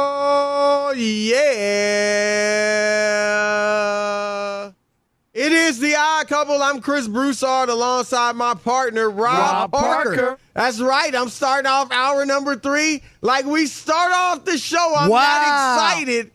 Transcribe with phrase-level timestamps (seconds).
[0.00, 0.92] Oh,
[3.38, 4.70] yeah.
[5.34, 6.60] It is the odd couple.
[6.62, 10.16] I'm Chris Broussard alongside my partner, Rob, Rob Parker.
[10.16, 10.38] Parker.
[10.54, 11.14] That's right.
[11.14, 14.94] I'm starting off hour number three like we start off the show.
[14.96, 15.18] I'm Wow.
[15.20, 16.30] that excited.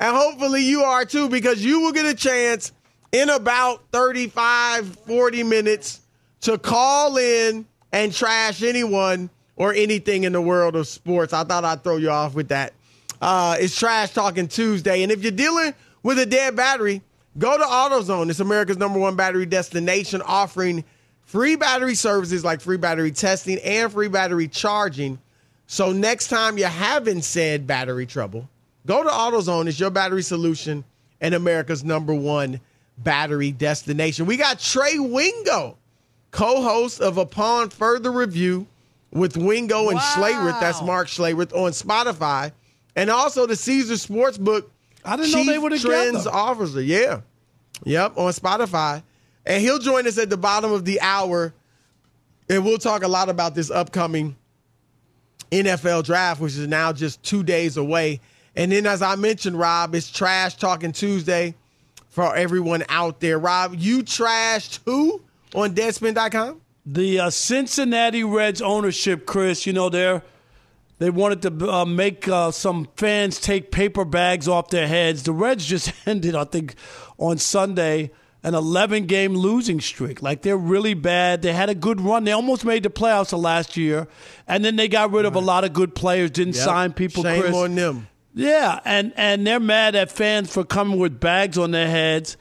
[0.00, 2.72] And hopefully you are too, because you will get a chance
[3.12, 6.00] in about 35, 40 minutes
[6.42, 11.32] to call in and trash anyone or anything in the world of sports.
[11.32, 12.72] I thought I'd throw you off with that.
[13.20, 15.02] Uh, it's Trash Talking Tuesday.
[15.02, 17.02] And if you're dealing with a dead battery,
[17.38, 18.30] go to AutoZone.
[18.30, 20.84] It's America's number one battery destination, offering
[21.24, 25.18] free battery services like free battery testing and free battery charging.
[25.66, 28.48] So next time you're having said battery trouble,
[28.86, 29.66] go to AutoZone.
[29.66, 30.84] It's your battery solution
[31.20, 32.60] and America's number one
[32.98, 34.26] battery destination.
[34.26, 35.76] We got Trey Wingo,
[36.30, 38.66] co-host of Upon Further Review
[39.10, 40.58] with Wingo and Wow.
[40.60, 42.52] That's Mark Schlereth on Spotify.
[42.94, 44.64] And also the Caesar Sportsbook.
[45.04, 45.88] I didn't know Chief they were together.
[45.88, 46.82] Trends Officer.
[46.82, 47.20] Yeah.
[47.84, 49.02] Yep, on Spotify.
[49.46, 51.54] And he'll join us at the bottom of the hour.
[52.50, 54.36] And we'll talk a lot about this upcoming
[55.50, 58.20] NFL draft, which is now just two days away.
[58.56, 61.54] And then, as I mentioned, Rob, it's Trash Talking Tuesday
[62.08, 63.38] for everyone out there.
[63.38, 65.22] Rob, you trashed who
[65.54, 66.60] on Deadspin.com?
[66.86, 70.22] The uh, Cincinnati Reds ownership, Chris, you know, they're
[70.98, 75.22] they wanted to uh, make uh, some fans take paper bags off their heads.
[75.22, 76.74] The Reds just ended, I think,
[77.18, 78.10] on Sunday
[78.42, 80.22] an 11 game losing streak.
[80.22, 81.42] Like they're really bad.
[81.42, 82.24] They had a good run.
[82.24, 84.06] They almost made the playoffs the last year,
[84.46, 86.30] and then they got rid of a lot of good players.
[86.30, 86.64] Didn't Yep.
[86.64, 87.22] sign people.
[87.24, 87.54] Shame Chris.
[87.54, 88.08] on them.
[88.34, 92.36] Yeah, and and they're mad at fans for coming with bags on their heads,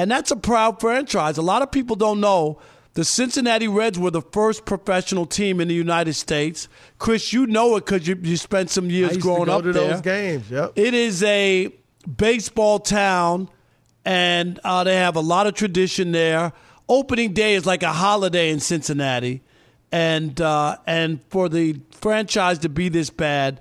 [0.00, 1.36] and that's a proud franchise.
[1.38, 2.58] A lot of people don't know
[2.94, 6.68] The Cincinnati Reds were the first professional team in the United States.
[6.98, 9.56] Chris, you know it because you, you spent some years I used growing to go
[9.58, 9.88] up to there.
[9.88, 10.50] those games.
[10.50, 10.72] Yep.
[10.74, 11.72] It is a
[12.16, 13.48] baseball town,
[14.04, 16.52] and uh, they have a lot of tradition there.
[16.88, 19.42] Opening day is like a holiday in Cincinnati,
[19.92, 23.60] and uh, and for the franchise to be this bad,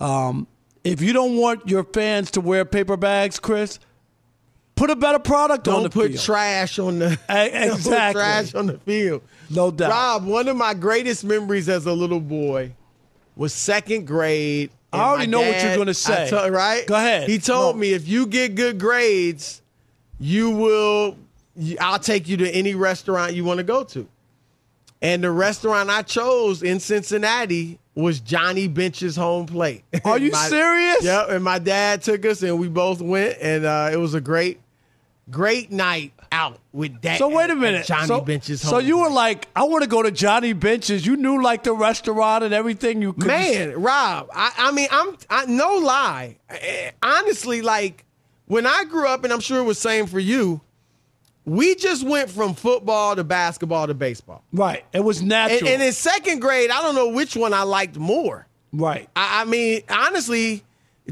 [0.00, 0.46] um,
[0.84, 3.78] if you don't want your fans to wear paper bags, Chris,
[4.80, 6.24] put a better product on the Don't put field.
[6.24, 9.22] trash on the E- don't put trash on the field.
[9.50, 9.90] No doubt.
[9.90, 12.72] Rob, one of my greatest memories as a little boy
[13.36, 14.70] was second grade.
[14.92, 16.30] I already know what you're gonna say.
[16.30, 16.86] told- right?
[16.86, 17.28] Go ahead.
[17.28, 17.80] He told No.
[17.80, 19.60] me if you get good grades,
[20.18, 21.16] you will.
[21.78, 24.08] I'll take you to any restaurant you want to go to.
[25.02, 29.82] And the restaurant I chose in Cincinnati was Johnny Bench's home plate.
[30.04, 31.02] Are you My- serious?
[31.04, 31.28] Yep.
[31.30, 34.60] And my dad took us, and we both went, and uh, it was a great,
[35.30, 37.18] great night out with dad.
[37.18, 37.86] So wait a minute.
[37.86, 38.70] Johnny so, Bench's home.
[38.70, 41.06] So you were like, I want to go to Johnny Bench's.
[41.06, 43.02] You knew like the restaurant and everything.
[43.02, 46.36] You could Man, Rob, I, I mean, I'm I, no lie.
[46.48, 48.04] Eh, Honestly, like
[48.46, 50.60] when I grew up, and I'm sure it was same for you.
[51.46, 54.44] We just went from football to basketball to baseball.
[54.52, 54.84] right.
[54.92, 55.60] It was natural.
[55.60, 58.46] And, and in second grade, I don't know which one I liked more.
[58.72, 59.08] right.
[59.16, 60.62] I, I mean, honestly,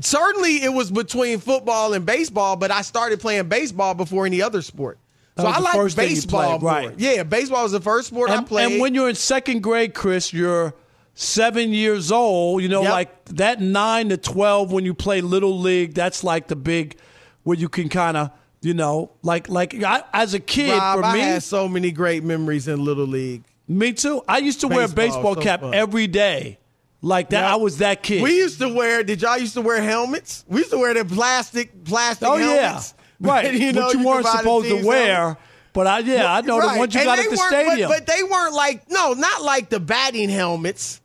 [0.05, 4.62] certainly it was between football and baseball, but I started playing baseball before any other
[4.62, 4.99] sport.
[5.39, 6.71] So I like first thing you baseball played, more.
[6.71, 6.95] right.
[6.99, 8.73] Yeah, baseball was the first sport I played.
[8.73, 10.75] and when you're in second grade, Chris, you're
[11.15, 12.61] seven years old.
[12.62, 12.91] You know, Yep.
[12.91, 15.95] like that nine to twelve when you play little league.
[15.95, 16.97] That's like the big
[17.45, 18.31] where you can kind of,
[18.62, 21.21] you know, like like I, as a kid Rob, for I me.
[21.21, 23.45] had so many great memories in little league.
[23.69, 24.23] me too.
[24.29, 25.73] I used to wear a Baseball, baseball so cap fun.
[25.75, 26.59] every day.
[27.00, 27.43] Like that.
[27.43, 27.50] Yep.
[27.53, 28.23] I was that kid.
[28.23, 29.05] We used to wear.
[29.05, 30.45] Did y'all used to wear helmets?
[30.49, 32.81] We used to wear the plastic plastic oh yeah.
[33.21, 33.53] Right.
[33.55, 35.17] you know, Which you, you weren't could buy the supposed to wear.
[35.17, 35.39] helmet.
[35.73, 36.73] But I yeah, I know Right.
[36.75, 37.89] the ones you And got at the weren't- but- stadium.
[37.91, 41.00] But, they weren't like no, not like the batting helmets.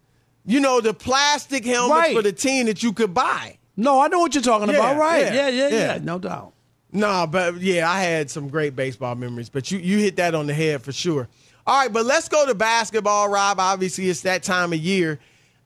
[0.46, 2.16] You know, the plastic helmets Right.
[2.16, 3.58] for the team that you could buy.
[3.78, 4.98] no, I know what you're talking Yeah, about.
[4.98, 5.26] Right.
[5.26, 6.00] yeah, Yeah, yeah, yeah, yeah.
[6.02, 6.54] No doubt.
[6.92, 9.50] No, but yeah, I had some great baseball memories.
[9.50, 11.28] But you you hit that on the head for sure.
[11.66, 13.60] All right, but let's go to basketball, Rob.
[13.60, 15.20] Obviously, it's that time of year.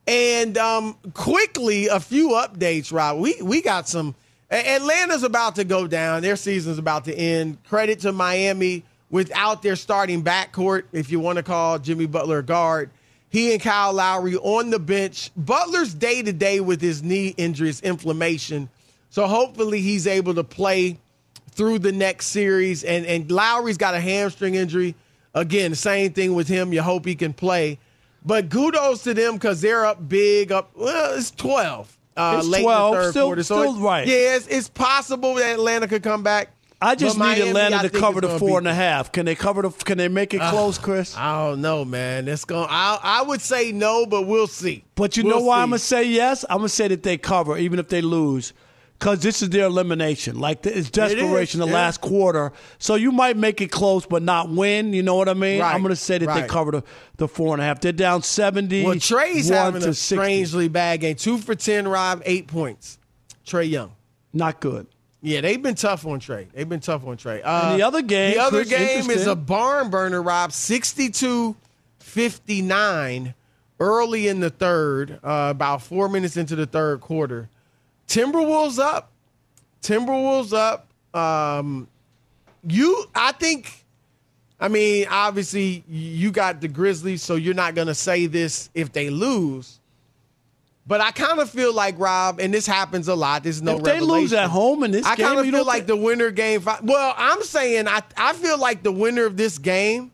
[0.08, 3.20] And um, quickly, a few updates, Rob.
[3.20, 4.16] We we got some.
[4.50, 6.22] Atlanta's about to go down.
[6.22, 7.62] Their season's about to end.
[7.66, 12.44] Credit to Miami without their starting backcourt, if you want to call Jimmy Butler a
[12.44, 12.90] guard.
[13.30, 15.32] He and Kyle Lowry on the bench.
[15.36, 18.70] Butler's day to day with his knee injury, his inflammation.
[19.10, 20.98] So hopefully he's able to play
[21.52, 22.86] through the next series.
[22.86, 24.96] And and Lowry's got a hamstring injury.
[25.34, 26.72] Again, same thing with him.
[26.72, 27.80] You hope he can play.
[28.28, 30.52] But kudos to them because they're up big.
[30.52, 31.92] Up well, it's twelve.
[32.16, 33.44] Uh, It's late 12, in the third still- quarter.
[33.44, 34.08] So still it- right.
[34.08, 36.50] Yeah, it's, it's possible that Atlanta could come back.
[36.82, 39.12] I just need Atlanta I to cover the four and a half.
[39.12, 39.72] Can they cover the?
[39.72, 41.16] Can they make it close, Chris?
[41.18, 42.28] I don't know, man.
[42.28, 42.68] It's going.
[42.70, 44.84] I I would say no, but we'll see.
[44.94, 45.62] But you We'll know why see.
[45.64, 46.46] I'm gonna say yes?
[46.50, 48.54] I'm gonna say that they cover even if they lose,
[48.98, 50.40] because this is their elimination.
[50.40, 51.74] Like it's desperation the yeah.
[51.74, 52.52] last quarter.
[52.80, 54.94] So you might make it close, but not win.
[54.94, 55.62] You know what I mean?
[55.62, 56.50] Right, I'm gonna say that they right.
[56.50, 56.84] cover the,
[57.18, 57.82] the four and a half.
[57.82, 58.84] They're down seventy.
[58.84, 60.16] Well, Trae's having to a 60.
[60.16, 61.16] strangely bad game.
[61.16, 62.98] Two for ten, Rob, eight points.
[63.46, 63.94] Trae Young.
[64.34, 64.88] not good.
[65.22, 66.48] Yeah, they've been tough on Trae.
[66.52, 67.42] They've been tough on Trae.
[67.44, 70.52] Uh, the other game, the other game is a barn burner, Rob.
[70.52, 73.34] 62-59
[73.80, 77.50] early in the third, uh, about four minutes into the third quarter.
[78.08, 79.12] Timberwolves up.
[79.82, 80.88] Timberwolves up.
[81.14, 81.88] Um,
[82.68, 83.86] you, I think.
[84.60, 88.92] I mean, obviously, you got the Grizzlies, so you're not going to say this if
[88.92, 89.80] they lose.
[90.88, 93.44] But I kind of feel like Rob, and this happens a lot.
[93.44, 95.88] There's no If they lose at home in this I kind of feel like think-
[95.88, 96.64] the winner game.
[96.82, 100.12] Well, I'm saying I I feel like the winner of this game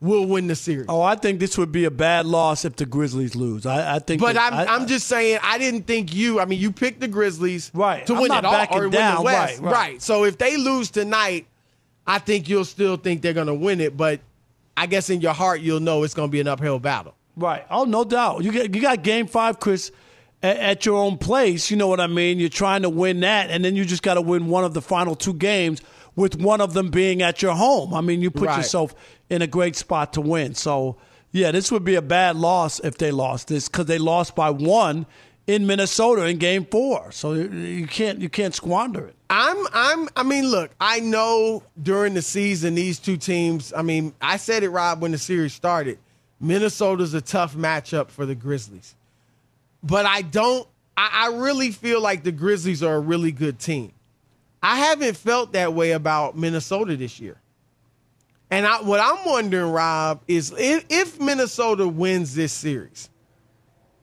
[0.00, 0.86] will win the series.
[0.88, 3.66] Oh, I think this would be a bad loss if the Grizzlies lose.
[3.66, 4.20] I, I think.
[4.20, 6.38] But that- I'm I- I'm just saying I didn't think you.
[6.40, 8.06] I mean, you picked the Grizzlies Right.
[8.06, 9.16] to win it all or win down.
[9.16, 9.60] the West.
[9.60, 10.02] Right, right.
[10.02, 11.46] So if they lose tonight,
[12.06, 13.96] I think you'll still think they're going to win it.
[13.96, 14.20] But
[14.76, 17.14] I guess in your heart you'll know it's going to be an uphill battle.
[17.36, 17.64] Right.
[17.70, 18.44] Oh, no doubt.
[18.44, 19.90] You get you got game five, Chris,
[20.42, 21.70] at, at your own place.
[21.70, 22.38] You know what I mean?
[22.38, 24.82] You're trying to win that, and then you just got to win one of the
[24.82, 25.80] final two games,
[26.18, 27.94] with one of them being at your home.
[27.94, 28.56] I mean, you put Right.
[28.56, 28.92] yourself
[29.30, 30.54] in a great spot to win.
[30.56, 30.96] So,
[31.30, 34.50] yeah, this would be a bad loss if they lost this because they lost by
[34.50, 35.06] one
[35.46, 37.12] in Minnesota in Game Four.
[37.12, 39.14] So you- can't you can't squander it.
[39.30, 44.12] I'm I'm I mean, look, I know during the season these two teams, I mean,
[44.20, 45.98] I said it Rob when the series started.
[46.40, 48.96] Minnesota's a tough matchup for the Grizzlies.
[49.84, 53.92] But I don't I, I really feel like the Grizzlies are a really good team.
[54.62, 57.36] I haven't felt that way about Minnesota this year.
[58.50, 63.10] And I, what I'm wondering, Rob, is if, if Minnesota wins this series,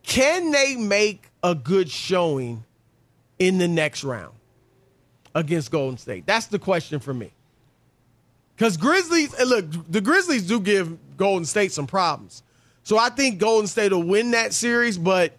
[0.03, 2.63] can they make a good showing
[3.39, 4.35] in the next round
[5.33, 6.25] against Golden State?
[6.25, 7.31] That's the question for me.
[8.55, 12.43] Because Grizzlies, look, the Grizzlies do give Golden State some problems.
[12.83, 15.33] So I think Golden State will win that series, but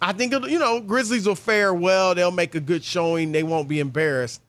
[0.00, 2.14] I think, you know, Grizzlies will fare well.
[2.14, 3.32] They'll make a good showing.
[3.32, 4.41] They won't be embarrassed.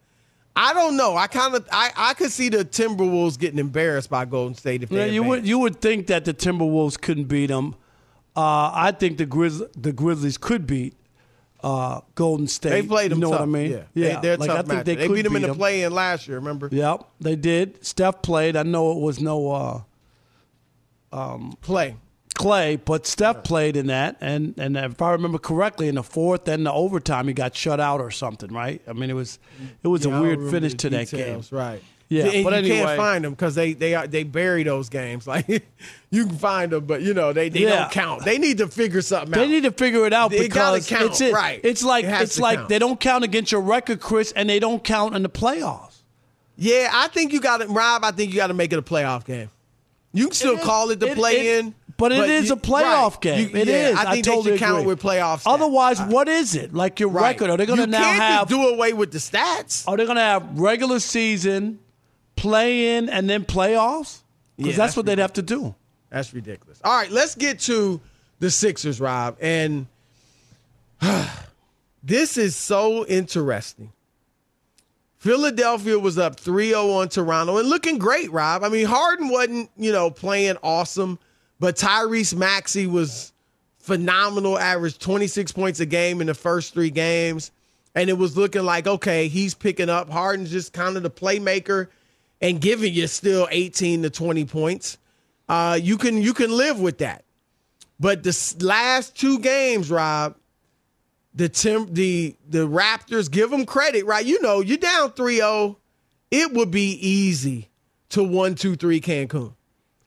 [0.56, 1.16] I don't know.
[1.16, 4.92] I kind of I, I could see the Timberwolves getting embarrassed by Golden State if
[4.92, 7.76] Yeah, they you would you would think that the Timberwolves couldn't beat them.
[8.36, 10.96] Uh, I think the Grizz- the Grizzlies could beat
[11.64, 12.70] uh, Golden State.
[12.70, 13.40] They played them You know tough.
[13.42, 13.72] what I mean?
[13.72, 14.20] Yeah, yeah.
[14.20, 16.28] They, are like, tough I think they, They, could beat them in the play-in last
[16.28, 16.38] year.
[16.38, 16.68] Remember?
[16.72, 17.84] Yep, they did.
[17.86, 18.56] Steph played.
[18.56, 21.96] I know it was no uh, Play.
[22.34, 26.48] Clay, but Steph played in that, and and if I remember correctly, in the fourth
[26.48, 28.82] and the overtime, he got shut out or something, right?
[28.88, 29.40] I mean, it was
[29.84, 31.42] it was Yeah, a weird finish to that game.
[31.52, 31.82] Right.
[32.10, 32.76] Yeah, and but you anyway.
[32.86, 35.26] can't find them because they they are, they bury those games.
[35.34, 35.48] Like
[36.12, 37.80] you can find them, but you know they, they Yeah.
[37.84, 38.24] don't count.
[38.26, 39.38] They need to figure something out.
[39.38, 41.34] They need to figure it out because count, it's it.
[41.34, 41.60] right.
[41.64, 42.70] It's like It it's like count.
[42.70, 46.02] they don't count against your record, Chris, and they don't count in the playoffs.
[46.56, 48.04] yeah, I think you got it, Rob.
[48.04, 49.50] I think you got to make it a playoff game.
[50.16, 53.22] You can still It call it the play in, it- but it is a playoff
[53.22, 53.50] game.
[53.50, 53.98] You- It yeah, is.
[53.98, 54.88] I think they totally should count agree.
[54.94, 55.44] with playoffs.
[55.46, 56.74] Otherwise, what is it?
[56.74, 57.50] Like your record?
[57.50, 58.48] Are they going to now have?
[58.50, 59.88] do away with the stats?
[59.88, 61.80] are they going to have regular season,
[62.36, 64.20] play in, and then playoffs?
[64.58, 65.76] Because Yeah, that's, that's what they'd have to do.
[66.10, 66.80] That's ridiculous.
[66.84, 68.00] All right, let's get to
[68.40, 69.38] the Sixers, Rob.
[69.42, 69.88] And
[72.04, 73.92] this is so interesting.
[75.18, 78.64] Philadelphia was up 3-0 on Toronto and looking great, Rob.
[78.64, 81.18] I mean, Harden wasn't, you know, playing awesome,
[81.60, 83.34] but Tyrese Maxey was
[83.80, 87.52] phenomenal, averaged 26 points a game in the first three games.
[87.96, 90.10] And it was looking like, okay, he's picking up.
[90.10, 91.90] Harden's just kind of the playmaker
[92.42, 94.98] and giving you still 18 to 20 points.
[95.48, 97.24] Uh, you can you can live with that.
[98.00, 100.36] But the last two games, Rob,
[101.34, 104.26] the Tim the the Raptors give them credit, right?
[104.26, 105.76] You know, you're down 3-0.
[106.32, 107.70] It would be easy
[108.10, 109.54] to 1-2-3 Cancun.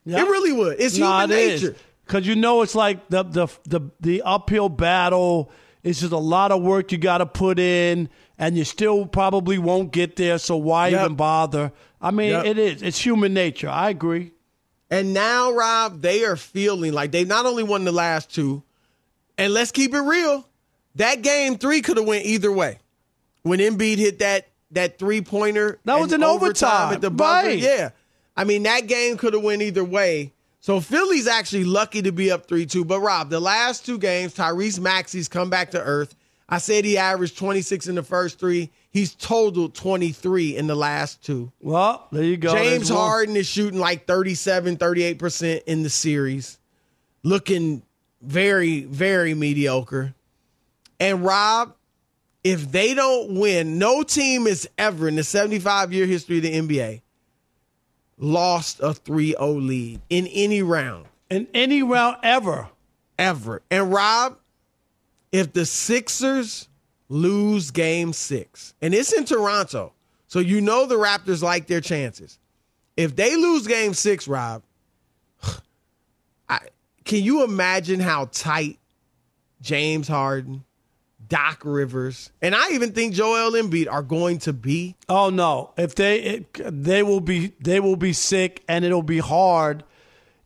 [0.07, 0.21] Yeah.
[0.23, 0.81] It really would.
[0.81, 1.77] It's Nah, human it nature.
[2.07, 5.51] Because you know it's like the the the the uphill battle.
[5.83, 8.09] It's just a lot of work you got to put in,
[8.39, 10.39] and you still probably won't get there.
[10.39, 11.01] So why Yep.
[11.01, 11.73] even bother?
[12.01, 12.45] I mean, Yep.
[12.47, 12.83] it is.
[12.83, 13.69] It's human nature.
[13.69, 14.33] I agree.
[14.91, 18.63] And now, Rob, they are feeling like they not only won the last two,
[19.37, 20.49] and let's keep it real,
[20.95, 22.79] that game three could have went either way.
[23.43, 27.49] When Embiid hit that that three pointer, That was in overtime, at the buzzer.
[27.49, 27.59] right.
[27.59, 27.91] Yeah,
[28.37, 30.33] I mean that game could have went either way.
[30.61, 32.85] So Philly's actually lucky to be up three two.
[32.85, 36.17] But Rob, the last two games, Tyrese Maxey's come back to earth.
[36.49, 38.71] I said he averaged twenty six in the first three.
[38.91, 41.53] He's totaled twenty three in the last two.
[41.61, 42.53] Well, there you go.
[42.53, 43.01] James There's one.
[43.01, 46.59] Harden is shooting like 37, 38% in the series,
[47.23, 47.83] looking
[48.23, 50.15] very, very mediocre.
[50.99, 51.75] And Rob,
[52.43, 56.53] if they don't win, no team has ever in the 75 year history of the
[56.55, 57.03] NBA
[58.19, 62.69] lost a 3 0 lead in any round in any round ever.
[63.19, 63.63] ever.
[63.71, 64.39] And Rob,
[65.33, 66.69] if the Sixers
[67.09, 69.93] lose game six, and it's in Toronto,
[70.27, 72.39] so you know the Raptors like their chances.
[72.97, 74.63] If they lose game six, Rob,
[76.49, 76.61] I,
[77.05, 78.79] can you imagine how tight
[79.61, 80.65] James Harden,
[81.29, 84.97] Doc Rivers, and I even think Joel Embiid are going to be?
[85.09, 85.73] Oh no!
[85.77, 89.83] If they it, they will be they will be sick and it'll be hard.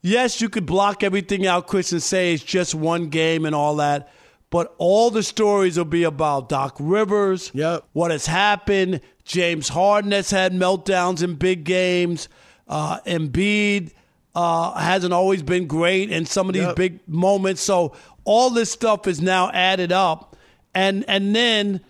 [0.01, 3.77] Yes, you could block everything out, Chris, and say it's just one game and all
[3.77, 4.09] that.
[4.49, 7.85] But all the stories will be about Doc Rivers, Yep.
[7.93, 9.01] what has happened.
[9.25, 12.29] James Harden has had meltdowns in big games.
[12.67, 13.93] Uh, Embiid
[14.35, 16.77] uh, hasn't always been great in some of these Yep.
[16.77, 17.61] big moments.
[17.61, 17.93] So
[18.25, 20.30] all this stuff is now added up,
[20.75, 21.81] and and then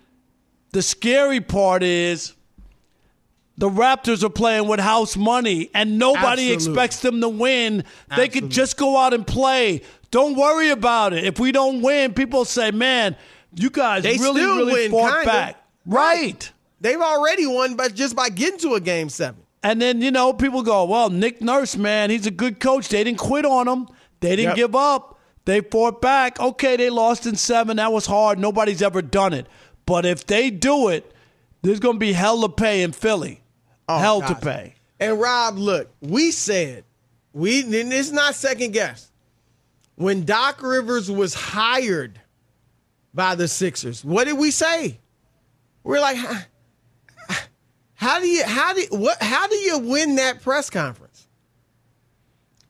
[0.71, 2.33] the scary part is
[3.57, 6.53] the Raptors are playing with house money and nobody Absolutely.
[6.53, 7.83] expects them to win.
[8.15, 9.81] They could just go out and play.
[10.09, 11.25] Don't worry about it.
[11.25, 13.15] If we don't win, people say, man,
[13.53, 15.25] you guys They really, really win, fought kinda.
[15.25, 15.63] back.
[15.85, 16.51] Right.
[16.79, 19.41] They've already won, but just by getting to a game seven.
[19.63, 22.89] And then, you know, people go, well, Nick Nurse, man, he's a good coach.
[22.89, 23.87] They didn't quit on him.
[24.21, 24.55] They didn't Yep.
[24.55, 25.10] give up.
[25.45, 26.39] They fought back.
[26.39, 27.77] Okay, they lost in seven.
[27.77, 28.39] That was hard.
[28.39, 29.47] Nobody's ever done it.
[29.85, 31.11] But if they do it,
[31.61, 33.41] there's going to be hell to pay in Philly.
[33.89, 34.75] Oh, hell to pay.
[34.99, 36.83] And Rob, look, we said
[37.33, 39.11] we it's not second guess.
[39.95, 42.19] When Doc Rivers was hired
[43.13, 44.99] by the Sixers, what did we say?
[45.83, 46.17] We're like,
[47.95, 51.00] how do you how do what how do you win that press conference?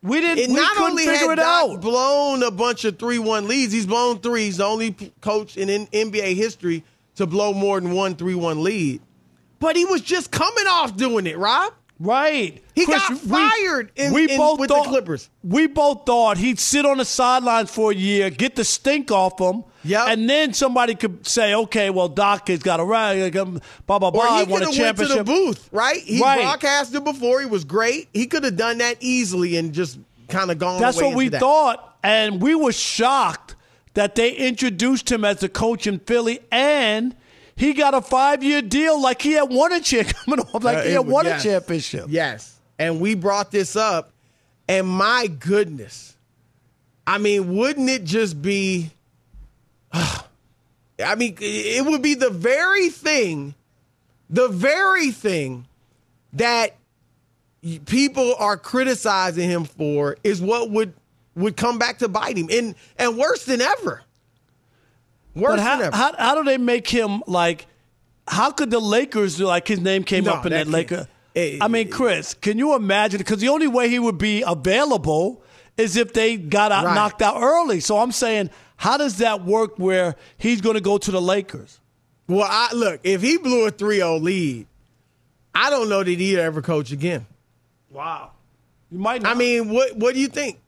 [0.03, 0.39] We didn't.
[0.39, 1.81] It we not only figure had it Doc out.
[1.81, 3.71] blown a bunch of three-one leads.
[3.71, 4.45] He's blown three.
[4.45, 6.83] He's the only coach in NBA history
[7.15, 9.01] to blow more than one three-one lead.
[9.59, 11.73] But he was just coming off doing it, Rob.
[12.01, 12.63] Right.
[12.73, 15.29] He Chris, got we- fired in, we in- both with thought, the Clippers.
[15.43, 19.39] We both thought he'd sit on the sidelines for a year, get the stink off
[19.39, 20.07] him, Yep.
[20.09, 24.09] and then somebody could say, "Okay, well, Doc has got a rag, um, blah blah
[24.09, 26.01] blah, Or he won could a have went to the booth, right?
[26.01, 26.41] He Right.
[26.41, 27.39] broadcasted before.
[27.39, 28.07] He was great.
[28.13, 30.81] He could have done that easily and just kind of gone.
[30.81, 31.39] That's what we that.
[31.39, 33.55] thought, and we were shocked
[33.93, 37.13] that they introduced him as the coach in Philly, and
[37.61, 40.27] he got a five-year deal like he had won a off,
[40.63, 41.45] like Uh, he had won yes.
[41.45, 42.05] a championship.
[42.09, 42.59] Yes.
[42.79, 44.11] And we brought this up,
[44.67, 46.17] and my goodness,
[47.05, 48.89] I mean, wouldn't it just be?
[49.93, 53.53] I mean, it would be the very thing,
[54.27, 55.67] the very thing
[56.33, 56.75] that
[57.85, 60.93] people are criticizing him for is what would
[61.35, 64.01] would come back to bite him, and and worse than ever.
[65.35, 65.95] Worse But how, than ever.
[65.95, 67.67] how how do they make him like?
[68.27, 71.07] How could the Lakers do like his name came No, up in that that, Laker?
[71.61, 73.17] I mean, Chris, can you imagine?
[73.17, 75.41] Because the only way he would be available
[75.77, 76.95] is if they got out, Right.
[76.95, 77.79] knocked out early.
[77.79, 79.79] So I'm saying, how does that work?
[79.79, 81.79] Where he's going to go to the Lakers?
[82.27, 84.67] Well, I look, if he blew a 3-0 lead,
[85.55, 87.25] I don't know that he'd ever coach again.
[87.89, 88.31] Wow,
[88.91, 89.21] you might.
[89.21, 89.35] Not.
[89.35, 90.59] I mean, what what do you think?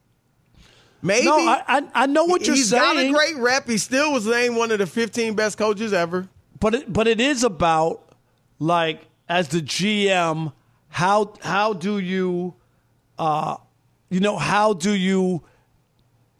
[1.03, 1.25] Maybe.
[1.25, 2.57] no, I I, I know what you're saying.
[2.57, 3.11] He's saying.
[3.13, 3.67] got a great rep.
[3.67, 6.27] He still was named one of the 15 best coaches ever.
[6.59, 8.13] but it, but it is about
[8.57, 10.53] like as the GM,
[10.87, 12.55] how how do you,
[13.19, 13.57] uh,
[14.09, 15.43] you know, how do you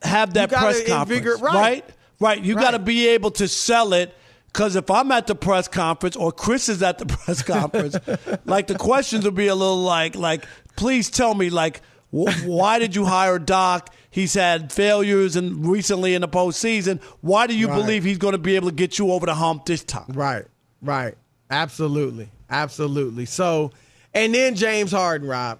[0.01, 1.53] have that You press conference, right.
[1.53, 1.89] right?
[2.19, 2.41] Right.
[2.41, 4.15] You got to be able to sell it.
[4.47, 7.97] Because if I'm at the press conference or Chris is at the press conference,
[8.45, 11.81] like the questions will be a little like, like, please tell me, like,
[12.13, 13.93] why did you hire Doc?
[14.11, 17.01] He's had failures and recently in the postseason.
[17.21, 17.75] Why do you Right.
[17.75, 20.05] believe he's going to be able to get you over the hump this time?
[20.09, 20.45] Right.
[20.81, 21.15] Right.
[21.49, 22.29] Absolutely.
[22.49, 23.25] Absolutely.
[23.25, 23.71] So,
[24.13, 25.57] and then James Harden, Rob.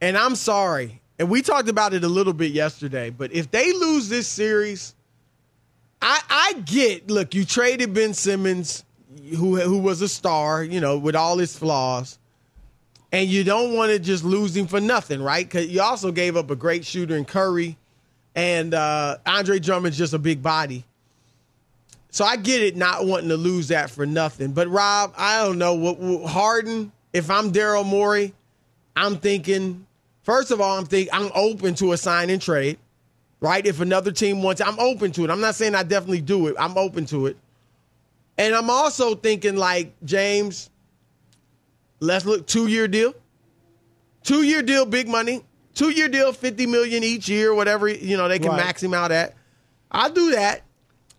[0.00, 1.00] And I'm sorry.
[1.20, 4.94] And we talked about it a little bit yesterday, but if they lose this series,
[6.00, 8.82] I I get, look, you traded Ben Simmons,
[9.36, 12.18] who who was a star, you know, with all his flaws.
[13.12, 15.46] And you don't want to just lose him for nothing, right?
[15.46, 17.76] Because you also gave up a great shooter in Curry,
[18.34, 20.84] and uh, Andre Drummond's just a big body.
[22.10, 24.52] So I get it not wanting to lose that for nothing.
[24.52, 26.92] But Rob, I don't know what, what Harden.
[27.12, 28.34] If I'm Daryl Morey,
[28.96, 29.86] I'm thinking.
[30.22, 32.78] First of all, I'm think I'm open to a sign and trade,
[33.40, 33.66] right?
[33.66, 35.30] If another team wants, I'm open to it.
[35.30, 36.56] I'm not saying I definitely do it.
[36.58, 37.36] I'm open to it,
[38.38, 40.70] and I'm also thinking like James.
[42.02, 43.14] Let's look two year deal,
[44.24, 45.42] two year deal, big money,
[45.74, 48.56] two year deal, fifty million each year, whatever you know they can Right.
[48.64, 49.34] max him out at.
[49.90, 50.62] I'll do that.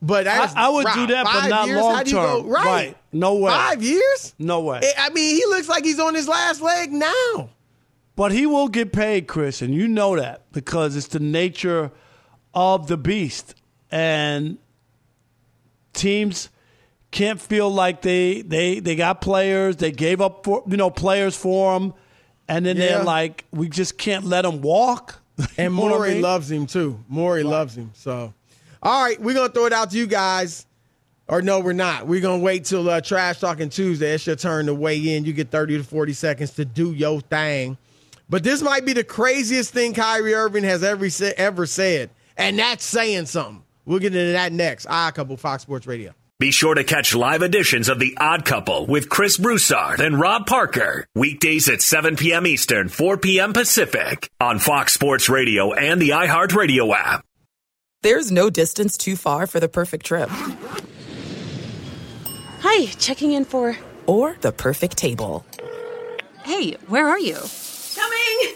[0.02, 2.50] But I, I would Rob, do that, but not years, long do you go- term.
[2.52, 2.98] Right.
[3.14, 3.52] No way.
[3.52, 4.36] Five years?
[4.38, 4.82] No way.
[5.00, 7.50] I mean, he looks like he's on his last leg now.
[8.18, 11.92] But he will get paid, Chris, and you know that because it's the nature
[12.54, 13.56] of the beast.
[13.90, 14.58] And
[15.94, 16.50] teams
[17.14, 21.38] can't feel like they they they got players, they gave up for you know players
[21.38, 21.94] for them,
[22.50, 22.88] and then Yeah.
[22.98, 25.22] they're like, we just can't let them walk.
[25.58, 26.22] And I Morey mean?
[26.22, 27.00] loves him too.
[27.08, 27.92] Morey loves him.
[27.96, 28.34] So,
[28.84, 30.66] all right, we're gonna throw it out to you guys.
[31.28, 32.06] Or no, we're not.
[32.06, 34.14] We're gonna wait till uh, Trash Talking Tuesday.
[34.14, 35.24] It's your turn to weigh in.
[35.26, 37.78] You get thirty to forty seconds to do your thing.
[38.30, 42.84] But this might be the craziest thing Kyrie Irving has ever ever said, and that's
[42.84, 43.64] saying something.
[43.86, 44.86] We'll get into that next.
[44.90, 46.14] I couple Fox Sports Radio.
[46.40, 50.48] Be sure to catch live editions of The Odd Couple with Chris Broussard and Rob
[50.48, 51.06] Parker.
[51.16, 52.48] Weekdays at 7 p.m.
[52.48, 53.54] Eastern, 4 p.m.
[53.54, 57.24] Pacific on Fox Sports Radio and the iHeartRadio app.
[58.02, 60.30] There's no distance too far for the perfect trip.
[62.62, 63.78] Hi, checking in for.
[64.08, 65.46] Or the perfect table.
[66.44, 67.38] Hey, where are you?
[67.96, 68.56] Coming!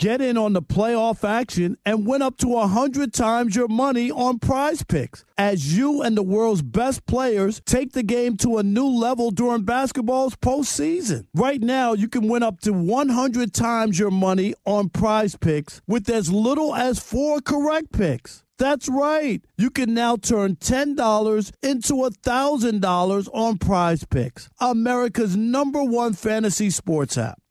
[0.00, 4.40] Get in on the playoff action and win up to 100 times your money on
[4.40, 5.24] prize picks.
[5.38, 9.62] as you and the world's best players take the game to a new level during
[9.62, 11.26] basketball's postseason.
[11.34, 16.08] Right now, you can win up to 100 times your money on prize picks with
[16.08, 18.44] as little as four correct picks.
[18.58, 19.44] That's right.
[19.58, 27.18] You can now turn $10 into $1,000 on prize picks, America's number one fantasy sports
[27.18, 27.40] app.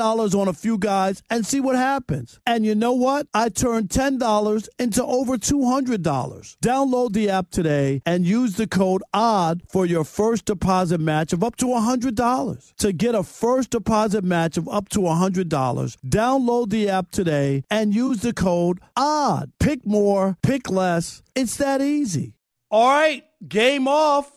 [0.00, 2.40] dollars on a few guys and see what happens.
[2.46, 3.26] And you know what?
[3.34, 6.56] I turned $10 into over $200.
[6.64, 11.44] Download the app today and use the code ODD for your first deposit match of
[11.44, 12.74] up to $100.
[12.78, 17.94] To get a first deposit match of up to $100, download the app today and
[17.94, 19.50] use the code ODD.
[19.60, 21.22] Pick more, pick less.
[21.34, 22.32] It's that easy.
[22.70, 24.30] All right, game off.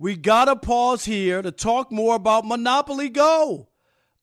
[0.00, 3.68] We got to pause here to talk more about Monopoly Go.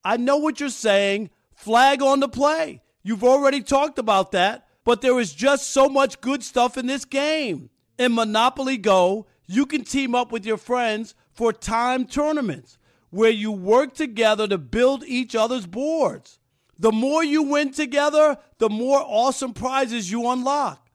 [0.03, 1.29] I know what you're saying.
[1.53, 2.81] Flag on the play.
[3.03, 7.05] You've already talked about that, but there is just so much good stuff in this
[7.05, 7.69] game.
[7.97, 12.77] In Monopoly Go, you can team up with your friends for time tournaments
[13.09, 16.39] where you work together to build each other's boards.
[16.79, 20.89] The more you win together, the more awesome prizes you unlock.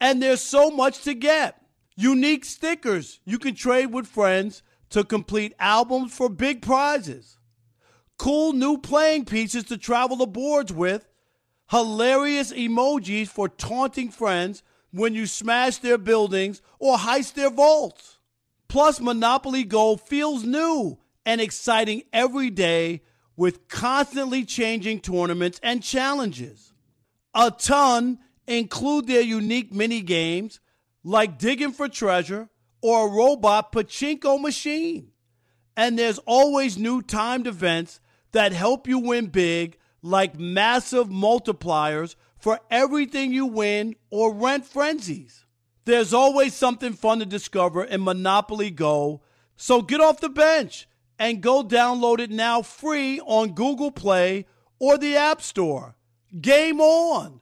[0.00, 1.58] And there's so much to get.
[1.96, 7.38] Unique stickers you can trade with friends to complete albums for big prizes
[8.22, 11.08] cool new playing pieces to travel the boards with,
[11.72, 18.20] hilarious emojis for taunting friends when you smash their buildings or heist their vaults.
[18.68, 23.02] Plus, Monopoly Go feels new and exciting every day
[23.36, 26.72] with constantly changing tournaments and challenges.
[27.34, 30.60] A ton include their unique mini games
[31.02, 32.50] like digging for treasure
[32.82, 35.10] or a robot pachinko machine.
[35.76, 37.98] And there's always new timed events
[38.32, 45.44] that help you win big, like massive multipliers for everything you win or rent frenzies.
[45.84, 49.22] There's always something fun to discover in Monopoly Go,
[49.56, 54.46] so get off the bench and go download it now free on Google Play
[54.80, 55.94] or the App Store.
[56.40, 57.41] Game on!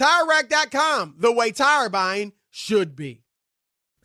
[0.00, 3.22] TireRack.com, the way tire buying should be.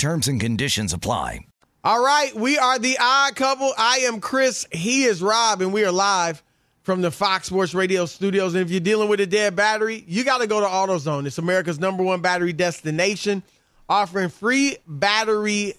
[0.00, 1.40] Terms and conditions apply.
[1.84, 3.70] All right, we are the odd couple.
[3.76, 4.66] I am Chris.
[4.72, 6.42] He is Rob, and we are live
[6.80, 8.54] from the Fox Sports Radio studios.
[8.54, 11.26] And if you're dealing with a dead battery, you got to go to AutoZone.
[11.26, 13.42] It's America's number one battery destination,
[13.90, 15.74] offering free battery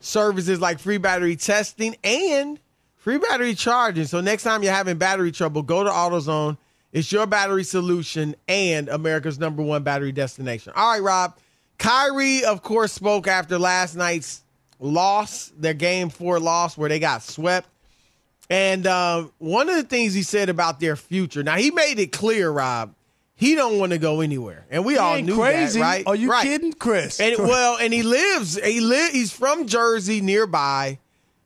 [0.00, 2.58] services like free battery testing and
[2.96, 4.06] free battery charging.
[4.06, 6.56] So next time you're having battery trouble, go to AutoZone.
[6.92, 10.72] It's your battery solution and America's number one battery destination.
[10.74, 11.36] All right, Rob.
[11.78, 14.42] Kyrie, of course, spoke after last night's
[14.80, 17.68] loss, their game four loss, where they got swept.
[18.50, 21.42] And uh, one of the things he said about their future.
[21.42, 22.94] Now he made it clear, Rob,
[23.34, 25.78] he don't want to go anywhere, and we He all knew crazy.
[25.80, 26.06] that, right?
[26.06, 26.42] Are you Right.
[26.42, 27.20] kidding, Chris?
[27.20, 28.58] And well, and he lives.
[28.62, 29.12] He live.
[29.12, 30.98] He's from Jersey, nearby.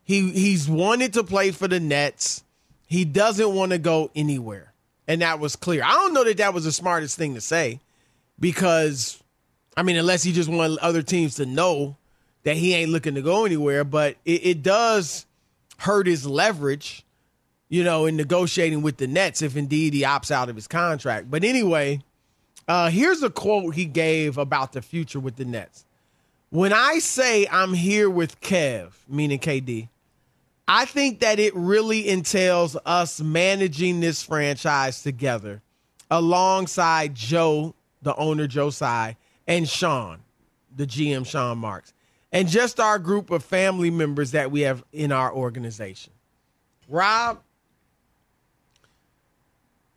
[0.03, 2.43] He he's wanted to play for the Nets.
[2.87, 4.73] He doesn't want to go anywhere.
[5.07, 5.83] And that was clear.
[5.83, 7.79] I don't know that that was the smartest thing to say
[8.39, 9.21] because,
[9.75, 11.97] I mean, unless he just wanted other teams to know
[12.43, 15.25] that he ain't looking to go anywhere, but it, it does
[15.77, 17.05] hurt his leverage,
[17.69, 21.31] you know, in negotiating with the Nets if indeed he opts out of his contract.
[21.31, 22.01] But anyway,
[22.67, 25.85] uh, here's a quote he gave about the future with the Nets.
[26.49, 29.89] When I say I'm here with Kev, meaning KD,
[30.67, 35.61] I think that it really entails us managing this franchise together
[36.11, 40.19] alongside Joe, the owner, Joe Tsai, and Sean,
[40.75, 41.93] the GM, Sean Marks,
[42.31, 46.13] and just our group of family members that we have in our organization.
[46.87, 47.41] Rob,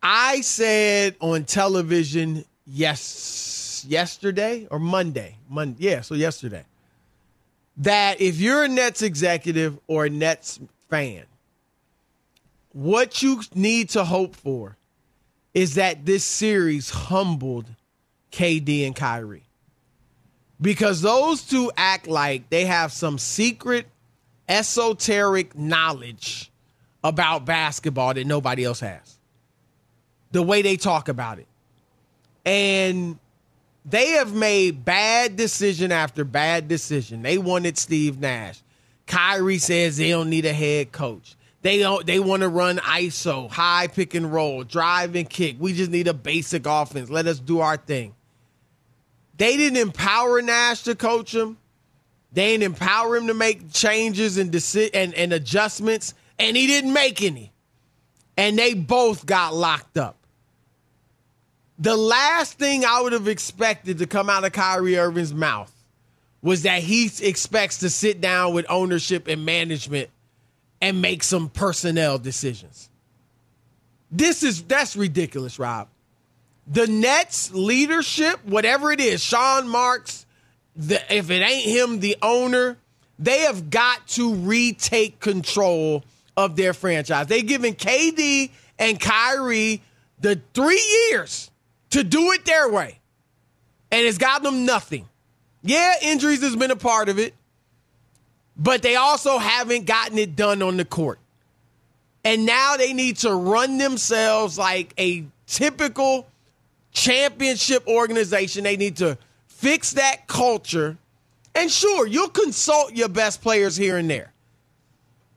[0.01, 6.63] I said on television yes yesterday or Monday, Monday, yeah, so yesterday
[7.77, 11.23] that if you're a Nets executive or a Nets fan,
[12.71, 14.77] what you need to hope for
[15.53, 17.65] is that this series humbled
[18.31, 19.43] KD and Kyrie.
[20.59, 23.85] Because those two act like they have some secret
[24.49, 26.51] esoteric knowledge
[27.03, 29.17] about basketball that nobody else has.
[30.31, 31.47] The way they talk about it.
[32.45, 33.19] And
[33.85, 37.21] they have made bad decision after bad decision.
[37.21, 38.61] They wanted Steve Nash.
[39.05, 41.35] Kyrie says they don't need a head coach.
[41.61, 45.55] They don't they want to run ISO, high pick and roll, drive and kick.
[45.59, 47.09] We just need a basic offense.
[47.09, 48.13] Let us do our thing.
[49.37, 51.57] They didn't empower Nash to coach him.
[52.33, 56.93] They didn't empower him to make changes and deci- and, and adjustments, and he didn't
[56.93, 57.53] make any.
[58.35, 60.17] And they both got locked up.
[61.79, 65.73] The last thing I would have expected to come out of Kyrie Irving's mouth
[66.41, 70.09] was that he expects to sit down with ownership and management
[70.81, 72.89] and make some personnel decisions.
[74.11, 75.87] This is that's ridiculous, Rob.
[76.69, 80.25] The Nets leadership, whatever it is, Sean Marks,
[80.75, 82.77] the, if it ain't him, the owner,
[83.17, 86.03] they have got to retake control
[86.35, 87.27] of their franchise.
[87.27, 89.81] They've given KD and Kyrie
[90.19, 91.49] the three years
[91.91, 92.99] to do it their way.
[93.91, 95.07] And it's gotten them nothing.
[95.63, 97.33] Yeah, injuries has been a part of it,
[98.55, 101.19] but they also haven't gotten it done on the court.
[102.23, 106.27] And now they need to run themselves like a typical
[106.91, 108.63] championship organization.
[108.63, 110.97] They need to fix that culture.
[111.55, 114.33] And sure, you'll consult your best players here and there.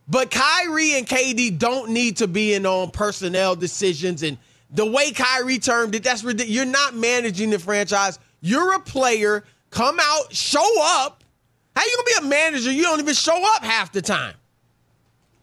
[0.08, 4.36] But Kyrie and KD don't need to be in on personnel decisions and
[4.72, 6.54] the way Kyrie termed it, that's ridiculous.
[6.54, 8.18] You're not managing the franchise.
[8.40, 9.44] You're a player.
[9.70, 11.24] Come out, show up.
[11.74, 12.72] How you gonna be a manager?
[12.72, 14.34] You don't even show up half the time.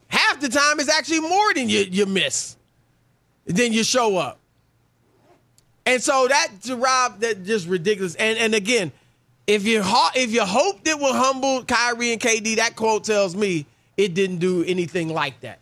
[0.08, 2.56] Half the time is actually more than you, you miss.
[3.46, 4.40] Then you show up.
[5.88, 8.16] And so that to Rob, that just ridiculous.
[8.16, 8.92] And and again,
[9.48, 13.36] if you ho- if you hoped it will humble Kyrie and KD, that quote tells
[13.36, 15.60] me it didn't do anything like that.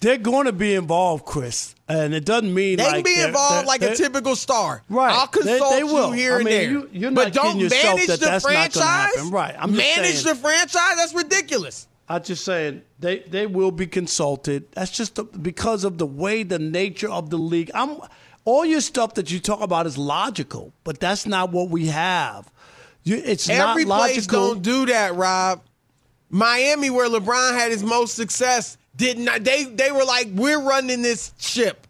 [0.00, 3.66] They're going to be involved, Chris, and it doesn't mean they like can be involved
[3.66, 4.84] like a typical star.
[4.88, 5.12] Right.
[5.12, 6.08] I'll consult they will.
[6.08, 6.70] you here I and there.
[6.92, 9.30] you- but don't manage that the that's not gonna franchise.
[9.30, 9.56] Right.
[9.58, 10.36] I'm manage saying.
[10.36, 10.96] the franchise.
[10.96, 11.88] That's ridiculous.
[12.08, 14.70] I'm just saying they they will be consulted.
[14.72, 17.70] That's just the, because of the way the nature of the league.
[17.74, 17.98] I'm
[18.48, 22.50] all your stuff that you talk about is logical, but that's not what we have.
[23.04, 24.54] You, it's Every not place logical.
[24.54, 25.60] don't do that, Rob.
[26.30, 29.44] Miami, where LeBron had his most success, did not.
[29.44, 31.86] They they were like, we're running this ship.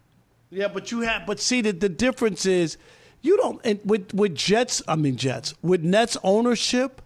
[0.49, 1.25] Yeah, but you have.
[1.25, 2.77] But see, the, the difference is
[3.21, 4.81] you don't and with with Jets.
[4.87, 7.01] I mean Jets with Nets ownership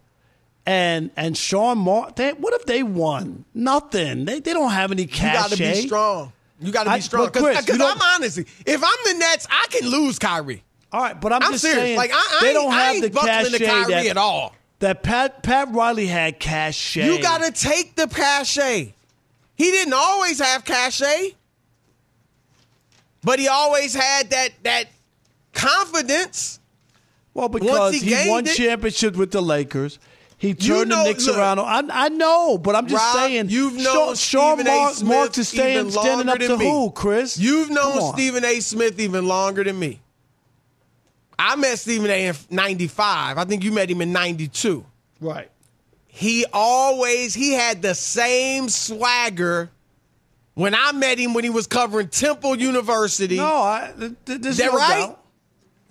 [0.65, 2.17] and and Sean Mark.
[2.17, 3.45] What if they won?
[3.53, 4.25] Nothing.
[4.25, 5.35] They they don't have any You cash.
[5.35, 6.33] got to be strong.
[6.63, 7.27] You got to be strong.
[7.27, 10.63] Because I'm honestly, if I'm the Nets, I can lose Kyrie.
[10.91, 11.79] All right, but I'm, I'm just serious.
[11.79, 14.55] saying Like, I- I they don't have the cachet Kyrie that, at all.
[14.79, 17.05] That Pat Pat Riley had cachet.
[17.05, 18.93] You got to take the cachet.
[19.55, 21.31] He didn't always have cachet,
[23.23, 24.85] but he always had that that
[25.53, 26.59] confidence.
[27.33, 29.99] well once because he he, won it- championships with the Lakers.
[30.43, 31.59] He turned know- the Knicks look, around.
[31.59, 33.47] I, I know, but I'm just Rob, saying.
[33.49, 34.77] you've Sean- known Sean Stephen A.
[34.77, 36.65] Mark, Smith Marks is staying, even standing up longer to than me.
[36.69, 37.37] who, Chris?
[37.39, 38.13] You've Come known on.
[38.13, 38.59] Stephen A.
[38.59, 40.01] Smith even longer than me.
[41.39, 42.27] I met Stephen A.
[42.27, 43.37] in '95.
[43.37, 44.85] I think you met him in '92.
[45.21, 45.49] Right.
[46.07, 49.71] He always he had the same swagger
[50.55, 53.37] when I met him when he was covering Temple University.
[53.37, 54.99] No, I, th- th- there's that no right?
[55.07, 55.22] doubt.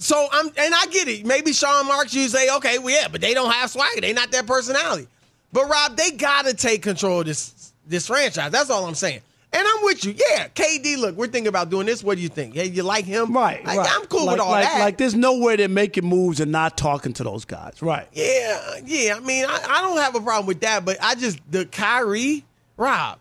[0.02, 1.24] So I'm and I get it.
[1.24, 4.00] Maybe Sean Marks, you say, okay, well, yeah, but they don't have swagger.
[4.00, 5.06] They not that personality.
[5.52, 8.50] But Rob, they gotta take control of this this franchise.
[8.50, 9.20] That's all I'm saying.
[9.52, 10.14] And I'm with you.
[10.16, 12.02] Yeah, KD, look, we're thinking about doing this.
[12.02, 12.54] What do you think?
[12.54, 13.34] Hey, you like him?
[13.34, 13.88] Right, Like, right.
[13.92, 14.80] I'm cool like, with all like, that.
[14.80, 17.82] Like, there's no way they're making moves and not talking to those guys.
[17.82, 18.08] Right.
[18.14, 19.14] yeah, yeah.
[19.14, 22.46] I mean, I, I don't have a problem with that, but I just, the Kyrie,
[22.78, 23.18] Rob,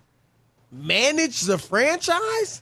[0.72, 2.62] manage the franchise?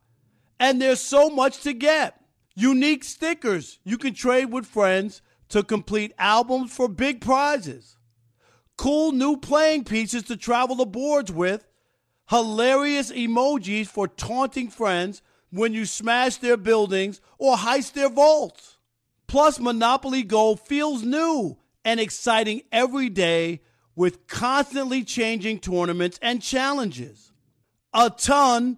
[0.61, 2.23] And there's so much to get.
[2.53, 7.97] Unique stickers you can trade with friends to complete albums for big prizes.
[8.77, 11.65] Cool new playing pieces to travel the boards with.
[12.29, 18.77] Hilarious emojis for taunting friends when you smash their buildings or heist their vaults.
[19.25, 23.61] Plus, Monopoly Go feels new and exciting every day
[23.95, 27.31] with constantly changing tournaments and challenges.
[27.95, 28.77] A ton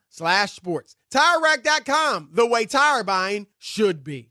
[0.11, 0.95] slash sports.
[1.11, 4.30] TireRack.com, the way tire buying should be.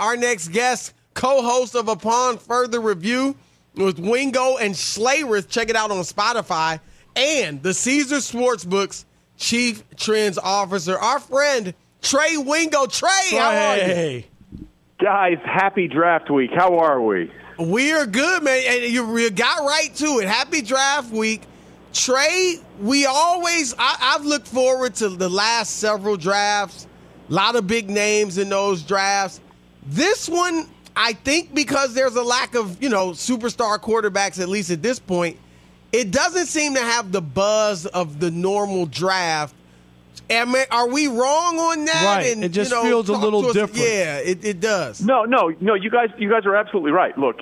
[0.00, 3.36] Our next guest, co-host of Upon Further Review
[3.74, 5.50] with Wingo and Schlereth.
[5.50, 6.80] Check it out on Spotify
[7.14, 9.04] and the Caesar Sportsbooks
[9.36, 12.86] Chief Trends Officer, our friend Trey Wingo.
[12.86, 14.24] Trey, how are you?
[14.98, 16.50] Guys, happy draft week.
[16.54, 17.30] How are we?
[17.58, 18.62] We are good, man.
[18.66, 20.28] And you, you got right to it.
[20.28, 21.42] Happy draft week.
[21.92, 26.86] Trey, we always, I, I've looked forward to the last several drafts.
[27.28, 29.42] A lot of big names in those drafts.
[29.82, 30.66] This one,
[30.96, 34.98] I think because there's a lack of, you know, superstar quarterbacks, at least at this
[34.98, 35.38] point,
[35.92, 39.54] it doesn't seem to have the buzz of the normal draft.
[40.28, 42.18] Am I- are we wrong on that?
[42.18, 42.38] Right.
[42.38, 43.76] It just you know, feels a little different.
[43.76, 45.00] Yeah, it, it does.
[45.02, 45.74] No, no, no.
[45.74, 47.16] You guys, you guys are absolutely right.
[47.18, 47.40] Look,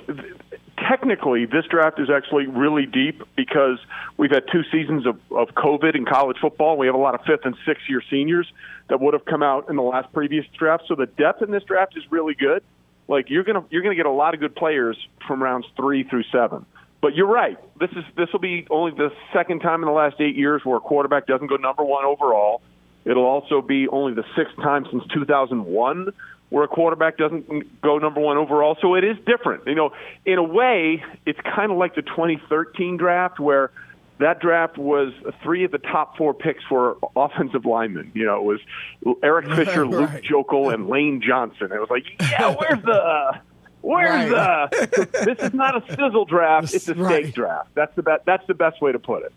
[0.77, 3.77] technically, this draft is actually really deep because
[4.17, 6.77] we've had two seasons of, of COVID in college football.
[6.77, 8.51] We have a lot of fifth and sixth year seniors
[8.89, 10.83] that would have come out in the last previous draft.
[10.87, 12.63] So the depth in this draft is really good.
[13.07, 16.23] Like you're gonna you're gonna get a lot of good players from rounds three through
[16.31, 16.65] seven.
[17.01, 17.57] But you're right.
[17.79, 20.77] This is this will be only the second time in the last eight years where
[20.77, 22.61] a quarterback doesn't go number one overall.
[23.05, 26.13] It'll also be only the sixth time since 2001
[26.49, 28.75] where a quarterback doesn't go number one overall.
[28.81, 29.67] So it is different.
[29.67, 29.91] You know,
[30.25, 33.71] in a way, it's kind of like the 2013 draft where
[34.19, 38.11] that draft was three of the top four picks for offensive linemen.
[38.13, 38.59] You know, it
[39.03, 41.71] was Eric Fisher, Luke Joeckel, and Lane Johnson.
[41.71, 43.39] It was like, yeah, where's the
[43.81, 47.33] where's the this is not a sizzle draft, it's a steak Right.
[47.33, 47.69] draft.
[47.75, 49.33] That's the best that's the best way to put it.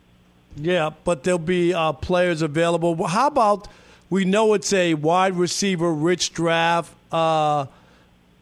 [0.57, 3.07] Yeah, but there'll be uh, players available.
[3.07, 3.69] How about
[4.11, 6.93] we know it's a wide receiver rich draft?
[7.11, 7.67] Uh,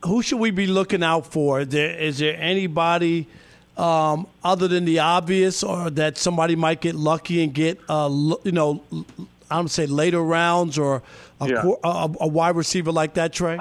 [0.04, 1.60] who should we be looking out for?
[1.60, 3.28] Is there, is there anybody
[3.76, 8.08] um, other than the obvious, or that somebody might get lucky and get, uh,
[8.44, 8.82] you know,
[9.50, 11.02] I don't say later rounds or
[11.40, 11.62] a, Yeah.
[11.62, 13.58] qu- a, a wide receiver like that, Trey?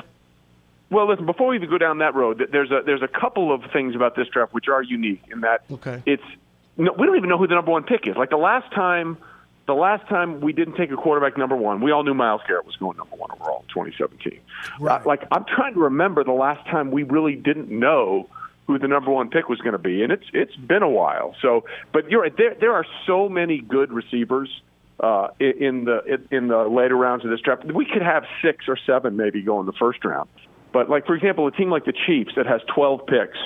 [0.91, 1.25] Well, listen.
[1.25, 4.15] Before we even go down that road, there's a there's a couple of things about
[4.15, 6.01] this draft which are unique in that Okay.
[6.07, 6.23] it's
[6.77, 8.15] no, we don't even know who the number one pick is.
[8.15, 9.17] Like the last time,
[9.67, 12.65] the last time we didn't take a quarterback number one, we all knew Myles Garrett
[12.65, 14.39] was going number one overall in 2017.
[14.81, 18.27] Uh, like I'm trying to remember the last time we really didn't know
[18.69, 21.35] who the number one pick was going to be, and it's it's been a while.
[21.41, 22.37] So, but you're right.
[22.37, 24.47] There there are so many good receivers
[24.99, 27.65] uh, in, the in the later rounds of this draft.
[27.65, 30.29] We could have six or seven maybe go in the first round.
[30.71, 33.39] But like for example, a team like the Chiefs that has 12 picks,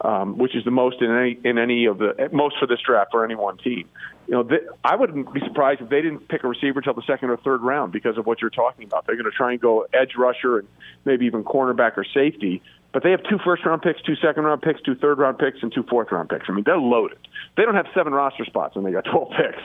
[0.00, 3.10] um, which is the most in any in any of the most for this draft
[3.10, 3.86] for any one team.
[4.26, 7.02] You know, they, I wouldn't be surprised if they didn't pick a receiver till the
[7.06, 9.04] second or third round because of what you're talking about.
[9.04, 10.68] They're going to try and go edge rusher and
[11.04, 12.62] maybe even cornerback or safety.
[12.92, 15.58] But they have two first round picks, two second round picks, two third round picks,
[15.62, 16.44] and two fourth round picks.
[16.48, 17.18] I mean, they're loaded.
[17.56, 19.62] They don't have seven roster spots and they got 12 picks.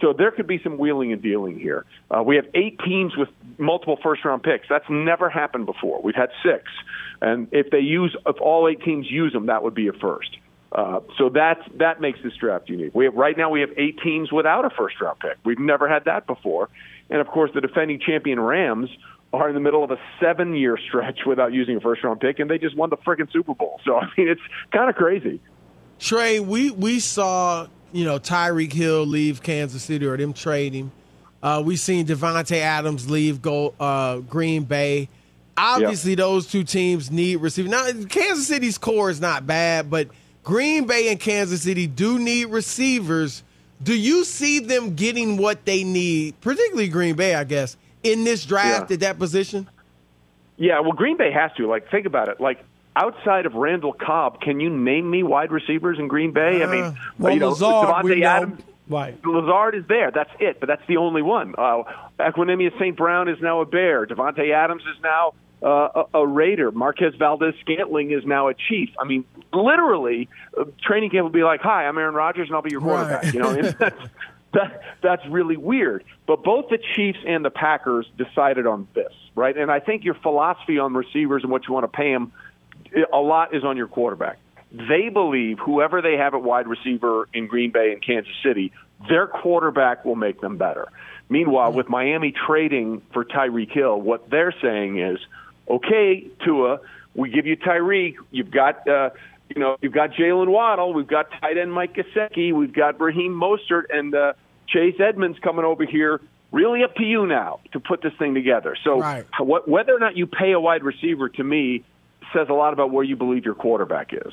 [0.00, 1.84] So there could be some wheeling and dealing here.
[2.10, 3.28] Uh, we have eight teams with
[3.58, 4.66] multiple first round picks.
[4.68, 6.00] That's never happened before.
[6.02, 6.64] We've had six.
[7.20, 10.36] And if they use, if all eight teams use them, that would be a first.
[10.72, 12.94] Uh, so that's that makes this draft unique.
[12.94, 15.36] We have right now we have eight teams without a first round pick.
[15.44, 16.68] We've never had that before,
[17.10, 18.88] and of course the defending champion Rams
[19.32, 22.38] are in the middle of a seven year stretch without using a first round pick,
[22.38, 23.80] and they just won the freaking Super Bowl.
[23.84, 24.40] So I mean it's
[24.72, 25.40] kind of crazy.
[25.98, 30.92] Trey, we we saw you know Tyreek Hill leave Kansas City or them trade him.
[31.42, 35.08] Uh, we seen Davante Adams leave go uh, Green Bay.
[35.56, 37.70] Obviously, those two teams need receivers.
[37.70, 40.08] Now, Kansas City's core is not bad, but
[40.42, 43.42] Green Bay and Kansas City do need receivers.
[43.82, 48.44] Do you see them getting what they need, particularly Green Bay, I guess, in this
[48.44, 48.94] draft Yeah.
[48.94, 49.68] at that position?
[50.56, 51.66] Yeah, well, Green Bay has to.
[51.66, 52.40] Like, think about it.
[52.40, 52.62] Like,
[52.94, 56.62] outside of Randall Cobb, can you name me wide receivers in Green Bay?
[56.62, 58.22] I mean, Uh, well, you know, Lazard, Davante.
[58.24, 58.62] Adams.
[58.88, 59.24] Right.
[59.24, 60.10] Lazard is there.
[60.10, 60.58] That's it.
[60.60, 61.54] But that's the only one.
[61.56, 61.84] Uh,
[62.18, 62.96] Equanimeous St.
[62.96, 64.04] Brown is now a Bear.
[64.06, 65.32] Davante Adams is now
[65.62, 66.72] uh, a, a Raider.
[66.72, 68.90] Marquez Valdes-Scantling is now a Chief.
[68.98, 70.28] I mean, literally,
[70.58, 73.22] uh, training camp will be like, "Hi, I'm Aaron Rodgers, and I'll be your quarterback."
[73.24, 73.34] Right.
[73.34, 74.00] You know, that's
[74.52, 76.04] that, that's really weird.
[76.26, 79.56] But both the Chiefs and the Packers decided on this, right?
[79.56, 82.32] And I think your philosophy on receivers and what you want to pay them,
[83.12, 84.38] a lot is on your quarterback.
[84.72, 88.72] They believe whoever they have at wide receiver in Green Bay and Kansas City,
[89.08, 90.88] their quarterback will make them better.
[91.28, 95.18] Meanwhile, with Miami trading for Tyreek Hill, what they're saying is,
[95.68, 96.80] okay, Tua,
[97.14, 98.16] We give you Tyreek.
[98.30, 99.10] You've got, uh,
[99.54, 100.92] you know, you've got Jaylen Waddle.
[100.94, 102.52] We've got tight end Mike Gesicki.
[102.54, 104.32] We've got Raheem Mostert and uh,
[104.68, 106.20] Chase Edmonds coming over here.
[106.52, 108.76] Really up to you now to put this thing together.
[108.84, 109.24] So, Right.
[109.38, 111.84] what, whether or not you pay a wide receiver, to me,
[112.32, 114.32] says a lot about where you believe your quarterback is.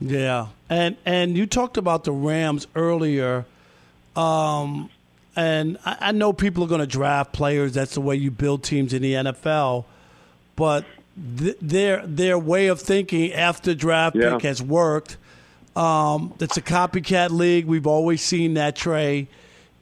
[0.00, 3.44] Yeah, and and you talked about the Rams earlier,
[4.16, 4.90] um,
[5.36, 7.74] and I, I know people are going to draft players.
[7.74, 9.84] That's the way you build teams in the NFL,
[10.56, 10.84] but
[11.38, 14.34] th- their their way of thinking after draft Yeah.
[14.34, 15.16] pick has worked.
[15.74, 17.66] Um, it's a copycat league.
[17.66, 19.28] We've always seen that Trey.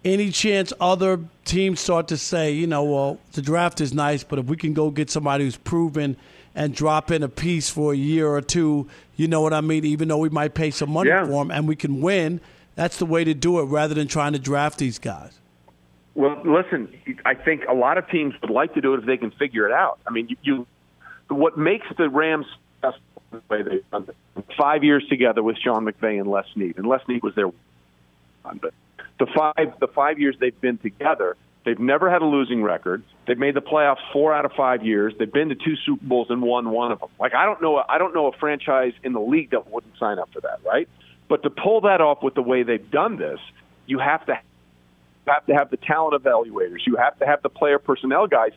[0.04, 4.38] Any chance other teams start to say, you know, well, the draft is nice, but
[4.38, 6.16] if we can go get somebody who's proven
[6.54, 9.84] and drop in a piece for a year or two, you know what I mean?
[9.84, 11.24] Even though we might pay some money Yeah.
[11.26, 12.40] for them and we can win,
[12.76, 15.38] that's the way to do it rather than trying to draft these guys.
[16.14, 16.88] Well, listen,
[17.24, 19.66] I think a lot of teams would like to do it if they can figure
[19.66, 19.98] it out.
[20.08, 20.66] I mean, you, you
[21.30, 22.46] what makes the Rams
[22.80, 26.78] successful the way they've done it, five years together with Sean McVay and Les Snead,
[26.78, 27.50] and Les Snead was their
[28.60, 28.72] but
[29.18, 33.02] the five the five years they've been together, they've never had a losing record.
[33.26, 35.14] They've made the playoffs four out of five years.
[35.18, 37.10] They've been to two Super Bowls and won one of them.
[37.18, 40.18] Like I don't know, I don't know a franchise in the league that wouldn't sign
[40.18, 40.88] up for that, right?
[41.28, 43.38] But to pull that off with the way they've done this,
[43.86, 44.38] you have to
[45.26, 46.86] have to have the talent evaluators.
[46.86, 48.52] You have to have the player personnel guys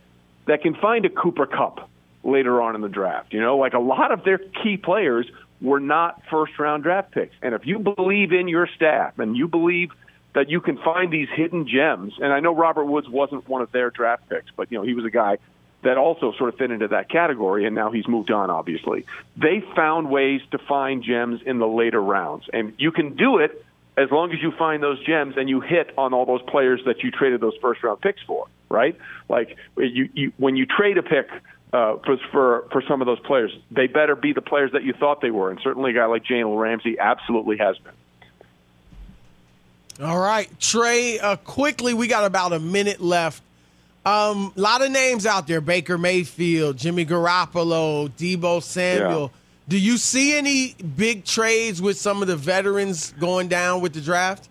[0.47, 1.89] that can find a Cooper Kupp
[2.23, 3.33] later on in the draft.
[3.33, 5.25] You know, like a lot of their key players
[5.61, 7.35] were not first round draft picks.
[7.41, 9.91] And if you believe in your staff and you believe
[10.35, 13.71] that you can find these hidden gems, and I know Robert Woods wasn't one of
[13.71, 15.37] their draft picks, but you know, he was a guy
[15.83, 19.05] that also sort of fit into that category and now he's moved on obviously.
[19.35, 22.45] They found ways to find gems in the later rounds.
[22.51, 23.65] And you can do it
[23.97, 27.03] as long as you find those gems and you hit on all those players that
[27.03, 28.97] you traded those first round picks for, right?
[29.29, 31.29] Like you, you when you trade a pick
[31.73, 34.93] uh, for, for for some of those players, they better be the players that you
[34.93, 37.93] thought they were, and certainly a guy like Jalen Ramsey absolutely has been.
[40.05, 41.19] All right, Trey.
[41.19, 43.41] Uh, quickly, we got about a minute left.
[44.05, 49.31] Um, a lot of names out there: Baker Mayfield, Jimmy Garoppolo, Deebo Samuel.
[49.33, 49.39] Yeah.
[49.67, 54.01] Do you see any big trades with some of the veterans going down with the
[54.01, 54.47] draft?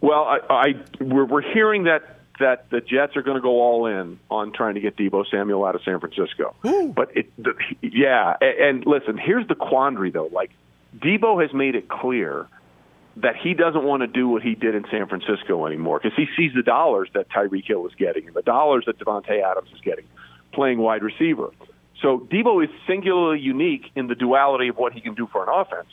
[0.00, 0.66] Well, I, I
[1.00, 4.74] we're, we're hearing that that the Jets are going to go all in on trying
[4.74, 6.54] to get Deebo Samuel out of San Francisco.
[6.94, 10.28] But it, the, yeah, and, and listen, here's the quandary though.
[10.32, 10.50] Like
[10.98, 12.48] Deebo has made it clear
[13.16, 16.26] that he doesn't want to do what he did in San Francisco anymore because he
[16.36, 19.80] sees the dollars that Tyreek Hill is getting and the dollars that Davante Adams is
[19.80, 20.04] getting
[20.52, 21.50] playing wide receiver.
[22.02, 25.48] So Deebo is singularly unique in the duality of what he can do for an
[25.52, 25.88] offense.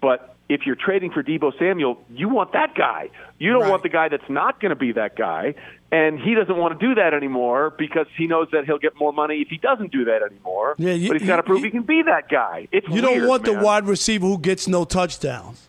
[0.00, 3.08] But if you're trading for Deebo Samuel, you want that guy.
[3.38, 5.54] You don't want the guy that's not going to be that guy.
[5.92, 9.12] And he doesn't want to do that anymore because he knows that he'll get more
[9.12, 10.74] money if he doesn't do that anymore.
[10.76, 12.68] Yeah, you- but he's got to you- prove he can be that guy.
[12.72, 15.68] It's You don't weird, want the wide receiver who gets no touchdowns.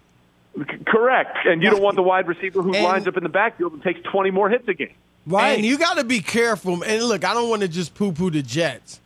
[0.57, 1.37] C- Correct.
[1.45, 3.81] And you don't want the wide receiver who And- lines up in the backfield and
[3.83, 4.89] takes 20 more hits a game.
[5.27, 5.51] Right.
[5.57, 6.81] And you got to be careful.
[6.83, 8.99] And look, I don't want to just poo poo the Jets,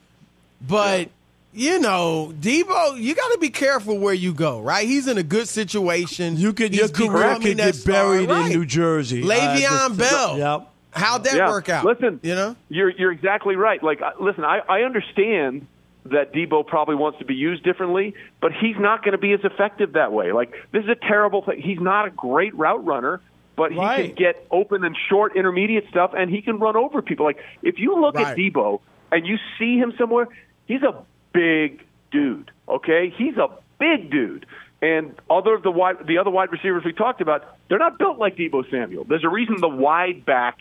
[0.65, 1.09] but
[1.55, 4.59] you know, Deebo, you got to be careful where you go.
[4.61, 4.87] Right?
[4.87, 6.37] He's in a good situation.
[6.37, 8.51] You could your career could that get star, buried right.
[8.51, 9.23] in New Jersey.
[9.23, 10.37] Uh, Le'Veon this- Bell.
[10.37, 10.67] Yep.
[10.91, 11.49] How'd that Yeah.
[11.49, 11.83] work out?
[11.83, 13.83] Listen, you know, You're you're exactly right.
[13.83, 15.67] Like, uh, listen, I, I understand
[16.05, 19.41] that Deebo probably wants to be used differently, but he's not going to be as
[19.43, 20.31] effective that way.
[20.31, 21.59] Like, this is a terrible thing.
[21.61, 23.19] He's not a great route runner,
[23.57, 24.05] but he Right.
[24.05, 27.25] can get open and short intermediate stuff, and he can run over people.
[27.25, 28.27] Like, if you look Right.
[28.27, 28.79] at Deebo
[29.11, 30.27] and you see him somewhere,
[30.67, 30.93] he's a
[31.35, 32.49] big dude.
[32.67, 34.45] Okay, he's a big dude.
[34.81, 38.17] And other of the wide, the other wide receivers we talked about, they're not built
[38.17, 39.03] like Deebo Samuel.
[39.03, 40.57] There's a reason the wide back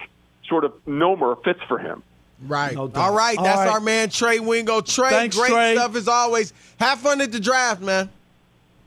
[0.49, 2.03] sort of nomer fits for him.
[2.47, 2.75] right?
[2.75, 2.91] No.
[2.95, 3.69] All right, All that's right.
[3.69, 4.81] our man Trey Wingo.
[4.81, 5.75] Trey, Thanks, great Trey.
[5.75, 6.53] stuff as always.
[6.81, 8.09] Have fun at the draft, man.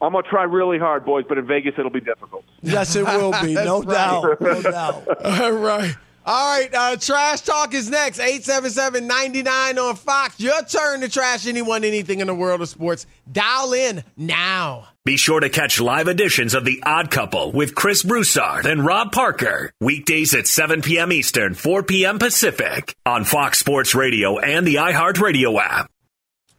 [0.02, 2.44] I'm gonna try really hard, boys, but in Vegas it'll be difficult.
[2.62, 3.54] Yes, it will be.
[3.56, 4.40] No That's right.
[4.40, 4.42] doubt.
[4.42, 5.26] No doubt.
[5.42, 5.96] All right.
[6.30, 8.20] All right, uh, Trash Talk is next.
[8.20, 10.38] 877-99 on Fox.
[10.42, 13.06] Your turn to trash anyone, anything in the world of sports.
[13.32, 14.90] Dial in now.
[15.06, 19.14] Be sure to catch live editions of The Odd Couple with Chris Broussard and Rob
[19.14, 19.72] Parker.
[19.80, 21.14] Weekdays at 7 p.m.
[21.14, 22.20] Eastern, 4 p.m.
[22.20, 25.90] Pacific on Fox Sports Radio and the iHeartRadio app.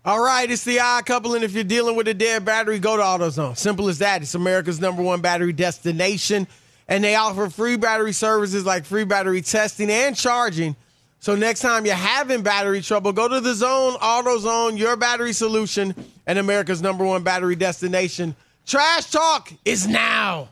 [0.02, 2.96] All right, it's the odd couple, and if you're dealing with a dead battery, go
[2.96, 3.58] to AutoZone.
[3.58, 4.22] Simple as that.
[4.22, 6.48] It's America's number one battery destination,
[6.88, 10.74] and they offer free battery services like free battery testing and charging.
[11.20, 15.94] So next time you're having battery trouble, go to the Zone, AutoZone, your battery solution,
[16.26, 18.34] and America's number one battery destination.
[18.66, 20.48] Trash Talk is now.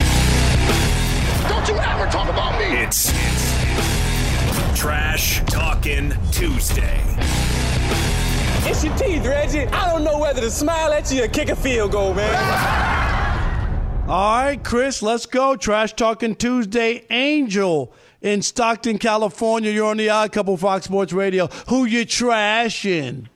[0.00, 2.78] Don't you ever talk about me.
[2.78, 3.10] It's
[4.78, 7.02] Trash Talking Tuesday.
[8.62, 9.66] brush your teeth, Reggie.
[9.66, 13.14] I don't know whether to smile at you or kick a field goal, man.
[14.08, 15.54] All right, Chris, let's go.
[15.54, 17.92] Trash Talking Tuesday, Angel
[18.22, 19.70] in Stockton, California.
[19.70, 21.48] You're on the Odd Couple Fox Sports Radio.
[21.68, 23.26] Who you trashing?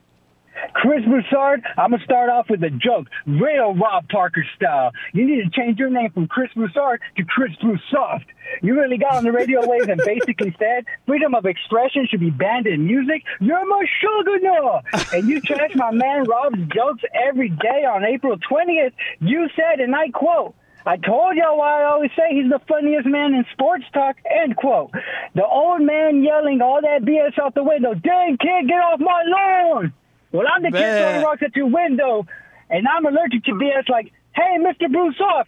[0.72, 4.92] Chris Broussard, I'm gonna start off with a joke, real Rob Parker style.
[5.12, 8.24] You need to change your name from Chris Broussard to Chris Broussard.
[8.62, 12.30] You really got on the radio waves and basically said freedom of expression should be
[12.30, 13.24] banned in music.
[13.40, 14.80] You're my sugar.
[15.12, 18.92] And you trash my man Rob's jokes every day on April 20th.
[19.20, 20.54] You said, and I quote,
[20.84, 24.56] I told y'all why I always say he's the funniest man in sports talk, end
[24.56, 24.90] quote.
[25.34, 29.22] The old man yelling all that BS out the window, dang kid, get off my
[29.26, 29.92] lawn.
[30.32, 32.26] Well, I'm the kid throwing rocks at your window,
[32.70, 34.90] and I'm allergic to BS like, hey, Mr.
[34.90, 35.46] Broussard,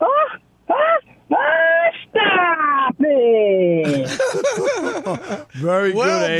[0.00, 0.38] huh?
[0.68, 1.00] Huh?
[1.30, 4.08] Ah, stop it!
[5.54, 6.30] Very Well good,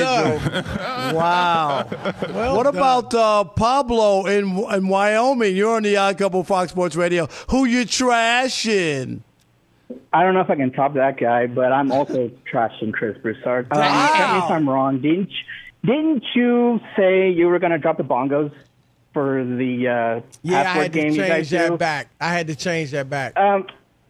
[0.41, 0.62] Angel.
[1.18, 1.84] wow.
[1.84, 5.55] what about uh, Pablo in in Wyoming?
[5.57, 7.26] You're on the Odd Couple Fox Sports Radio.
[7.51, 9.20] Who you trashing?
[10.12, 13.68] I don't know if I can top that guy, but I'm also trashing Chris Broussard.
[13.72, 15.01] Um, correct me if I'm wrong.
[15.01, 15.36] Didn't you,
[15.84, 18.53] didn't you say you were going to drop the bongos
[19.14, 21.76] for the uh, Yeah, I had to game change that do?
[21.78, 22.09] back.
[22.20, 23.36] I had to change that back.
[23.39, 23.66] Um,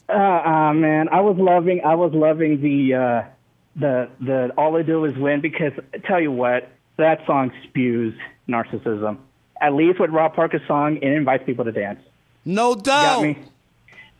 [0.09, 3.28] uh, uh, man, I was loving, I was loving the, uh,
[3.76, 5.72] the, the all I do is win because
[6.04, 8.14] tell you what, that song spews
[8.48, 9.18] narcissism.
[9.61, 12.00] At least with Rob Parker's song, it invites people to dance.
[12.44, 13.20] No doubt.
[13.20, 13.48] You Got me.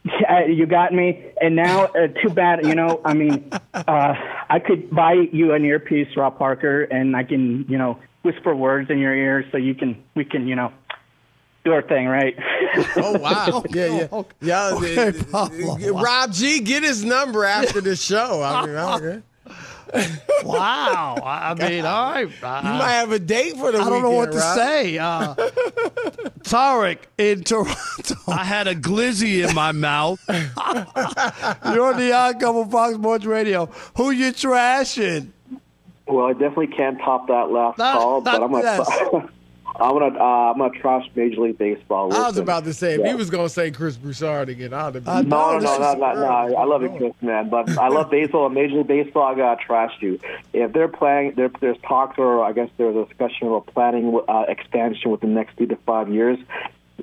[0.05, 1.25] Yeah, you got me.
[1.41, 2.65] And now, uh, too bad.
[2.65, 4.15] You know, I mean, uh,
[4.49, 8.91] I could buy you an earpiece, Rob Parker, and I can, you know, whisper words
[8.91, 10.73] in your ear so you can, we can, you know,
[11.65, 12.37] do our thing, right?
[12.97, 13.65] Oh wow!
[13.71, 14.71] yeah, yeah, yeah.
[14.75, 15.79] Okay, uh, Pablo.
[16.01, 18.43] Rob G, get his number after the show.
[18.43, 19.23] I mean, okay.
[20.45, 21.17] Wow.
[21.25, 22.29] I I mean, all right.
[22.29, 24.57] You might have a date for the I don't know what weekend, to Rob.
[24.57, 24.99] say.
[24.99, 25.35] Uh,
[26.45, 28.15] Tarek in Toronto.
[28.29, 30.21] I had a glizzy in my mouth.
[30.29, 33.67] You're on the Odd Couple Fox Sports Radio.
[33.97, 35.31] Who you trashing?
[36.07, 39.29] Well, I definitely can't top that last Not- call, but I'm gonna, yes.
[39.81, 42.13] I'm gonna, uh, I'm gonna trash Major League Baseball.
[42.13, 43.09] I was about to say if yeah.
[43.09, 45.29] he was going to say Chris Broussard again, I'd have No, been.
[45.29, 46.57] no, no, no, no, no.
[46.57, 47.49] I love you, Chris, man.
[47.49, 49.23] But I love baseball and Major League Baseball.
[49.23, 50.19] I gotta trash you.
[50.53, 54.45] If they're playing, there, there's talks, or I guess there's a discussion about planning uh,
[54.49, 56.39] expansion within the next two to five years.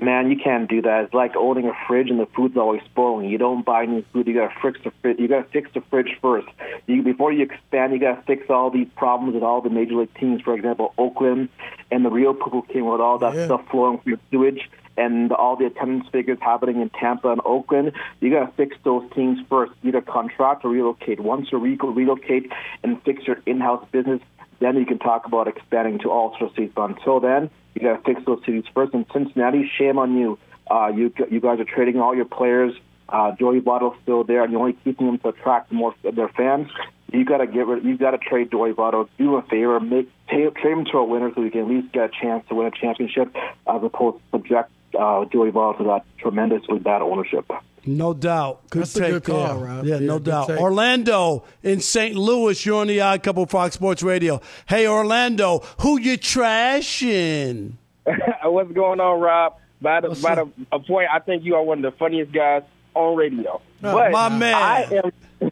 [0.01, 1.05] Man, you can't do that.
[1.05, 3.29] It's like owning a fridge and the food's always spoiling.
[3.29, 4.27] You don't buy new food.
[4.27, 5.19] You gotta fix the fridge.
[5.19, 6.47] You gotta fix the fridge first.
[6.85, 10.13] You, before you expand, you gotta fix all these problems with all the major league
[10.15, 10.41] teams.
[10.41, 11.47] For example, Oakland
[11.91, 13.45] and the Rio people came with all that Yeah.
[13.45, 17.91] stuff flowing from your sewage and all the attendance figures happening in Tampa and Oakland.
[18.19, 19.71] You got to fix those teams first.
[19.83, 21.19] Either contract or relocate.
[21.21, 22.51] Once you re- relocate
[22.83, 24.21] and fix your in-house business,
[24.59, 26.71] then you can talk about expanding to all sorts of cities.
[26.75, 28.93] But until then, you got to fix those cities first.
[28.93, 30.39] And Cincinnati, shame on you.
[30.69, 32.73] Uh, you you guys are trading all your players.
[33.07, 36.29] Uh, Joey Votto's still there, and you're only keeping him to attract more of their
[36.29, 36.69] fans.
[37.13, 37.83] You got to get rid.
[37.83, 39.07] You got to trade Joey Votto.
[39.17, 39.79] Do a favor.
[39.79, 42.55] Make trade, him to a winner so we can at least get a chance to
[42.55, 43.35] win a championship,
[43.67, 47.49] as opposed to subject uh, Joey Votto to that tremendously bad ownership.
[47.87, 48.67] No doubt.
[48.71, 49.55] Good That's a take good call, there.
[49.67, 49.85] Rob.
[49.85, 50.47] Yeah, Yeah, no doubt.
[50.47, 50.59] take.
[50.59, 52.15] Orlando in St.
[52.15, 52.65] Louis.
[52.65, 54.41] You're on the Odd Couple Fox Sports Radio.
[54.67, 57.73] Hey, Orlando, who you trashing?
[58.43, 59.55] What's going on, Rob?
[59.81, 60.49] By the, What's by up?
[60.57, 62.63] the, a point, I think you are one of the funniest guys
[62.95, 63.61] on radio.
[63.83, 64.53] Oh, but my man.
[64.55, 65.11] I am,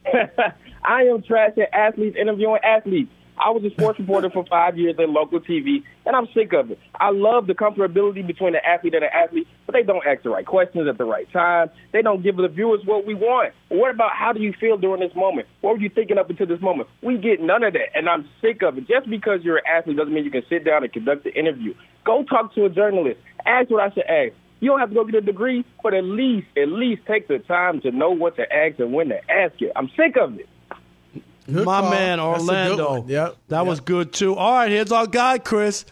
[0.84, 3.12] I am trashing athletes, interviewing athletes.
[3.44, 6.72] I was a sports reporter for five years at local TV, and I'm sick of
[6.72, 6.80] it.
[6.96, 10.30] I love the comfortability between the athlete and the athlete, but they don't ask the
[10.30, 11.70] right questions at the right time.
[11.92, 13.54] They don't give the viewers what we want.
[13.68, 15.48] What about how do you feel during this moment?
[15.60, 16.88] What were you thinking up until this moment?
[17.02, 18.88] We get none of that, and I'm sick of it.
[18.88, 21.74] Just because you're an athlete doesn't mean you can sit down and conduct the interview.
[22.06, 23.20] Go talk to a journalist.
[23.46, 24.34] Ask what I should ask.
[24.62, 27.40] You don't have to go get a degree, but at least, at least take the
[27.40, 29.74] time to know what to ask and when to ask it.
[29.76, 30.48] I'm sick of it.
[31.46, 31.90] Good My call.
[31.90, 33.06] man, That's a good Orlando.
[33.08, 33.36] Yep.
[33.50, 34.36] That was good, too.
[34.36, 35.86] All right, here's our guy, Chris.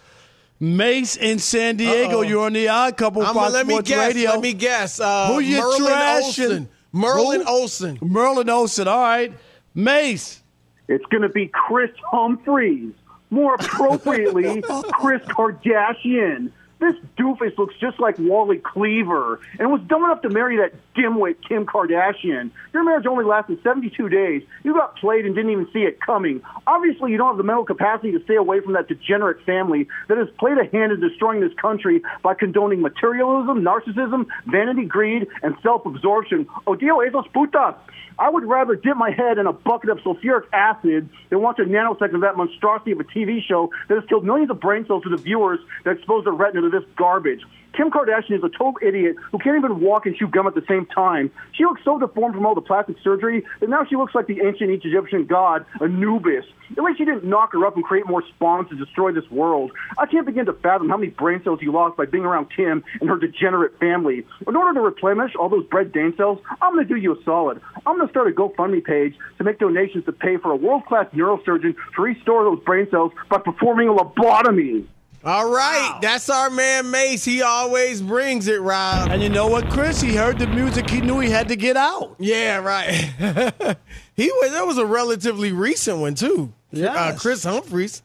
[0.60, 2.20] Mace in San Diego.
[2.20, 2.22] Uh-oh.
[2.22, 4.08] You're on the Odd Couple I'm Fox let me Sports guess.
[4.14, 4.30] Radio.
[4.32, 5.00] Let me guess.
[5.00, 6.22] Uh, Who you Merlin trashing?
[6.24, 6.70] Olsen.
[6.92, 7.48] Merlin Who?
[7.48, 8.00] Olsen.
[8.02, 8.88] Merlin Olsen.
[8.88, 9.34] All right.
[9.74, 10.42] Mace.
[10.88, 12.94] It's going to be Kris Humphries.
[13.32, 14.62] More appropriately,
[14.94, 16.52] Chris Kardashian.
[16.82, 21.36] This doofus looks just like Wally Cleaver and was dumb enough to marry that dimwit
[21.48, 22.50] Kim Kardashian.
[22.74, 24.42] Your marriage only lasted 72 days.
[24.64, 26.42] You got played and didn't even see it coming.
[26.66, 30.18] Obviously, you don't have the mental capacity to stay away from that degenerate family that
[30.18, 35.56] has played a hand in destroying this country by condoning materialism, narcissism, vanity, greed, and
[35.62, 36.48] self-absorption.
[36.66, 37.76] Oh, Odio esos putas.
[38.20, 41.64] I would rather dip my head in a bucket of sulfuric acid than watch a
[41.64, 45.04] nanosecond of that monstrosity of a TV show that has killed millions of brain cells
[45.04, 47.42] to the viewers that expose their retina to this garbage.
[47.74, 50.64] Kim Kardashian is a total idiot who can't even walk and chew gum at the
[50.68, 51.32] same time.
[51.54, 54.42] She looks so deformed from all the plastic surgery that now she looks like the
[54.42, 56.46] ancient Egyptian god Anubis.
[56.78, 59.72] At least she didn't knock her up and create more spawns to destroy this world.
[59.98, 62.84] I can't begin to fathom how many brain cells you lost by being around Kim
[63.00, 64.26] and her degenerate family.
[64.48, 67.62] In order to replenish all those brain cells, I'm going to do you a solid.
[67.86, 71.08] I'm going to start a GoFundMe page to make donations to pay for a world-class
[71.14, 74.86] neurosurgeon to restore those brain cells by performing a lobotomy.
[75.24, 76.00] All right, wow.
[76.02, 77.24] that's our man Mace.
[77.24, 79.12] He always brings it, Rob.
[79.12, 80.02] And you know what, Chris?
[80.02, 80.90] He heard the music.
[80.90, 82.16] He knew he had to get out.
[82.18, 82.90] Yeah, right.
[84.16, 84.52] he was.
[84.52, 86.54] That was a relatively recent one too.
[86.72, 88.02] Yeah, uh, Kris Humphries.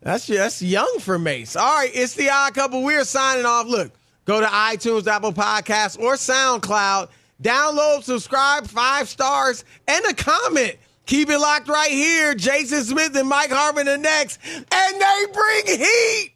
[0.00, 1.56] That's that's young for Mace.
[1.56, 2.82] All right, it's the Odd Couple.
[2.82, 3.66] We're signing off.
[3.66, 3.92] Look,
[4.24, 7.10] go to iTunes, Apple Podcasts, or SoundCloud.
[7.42, 10.76] Download, subscribe, five stars, and a comment.
[11.04, 12.34] Keep it locked right here.
[12.34, 14.64] Jason Smith and Mike Harmon are next, and
[15.00, 16.35] they bring heat.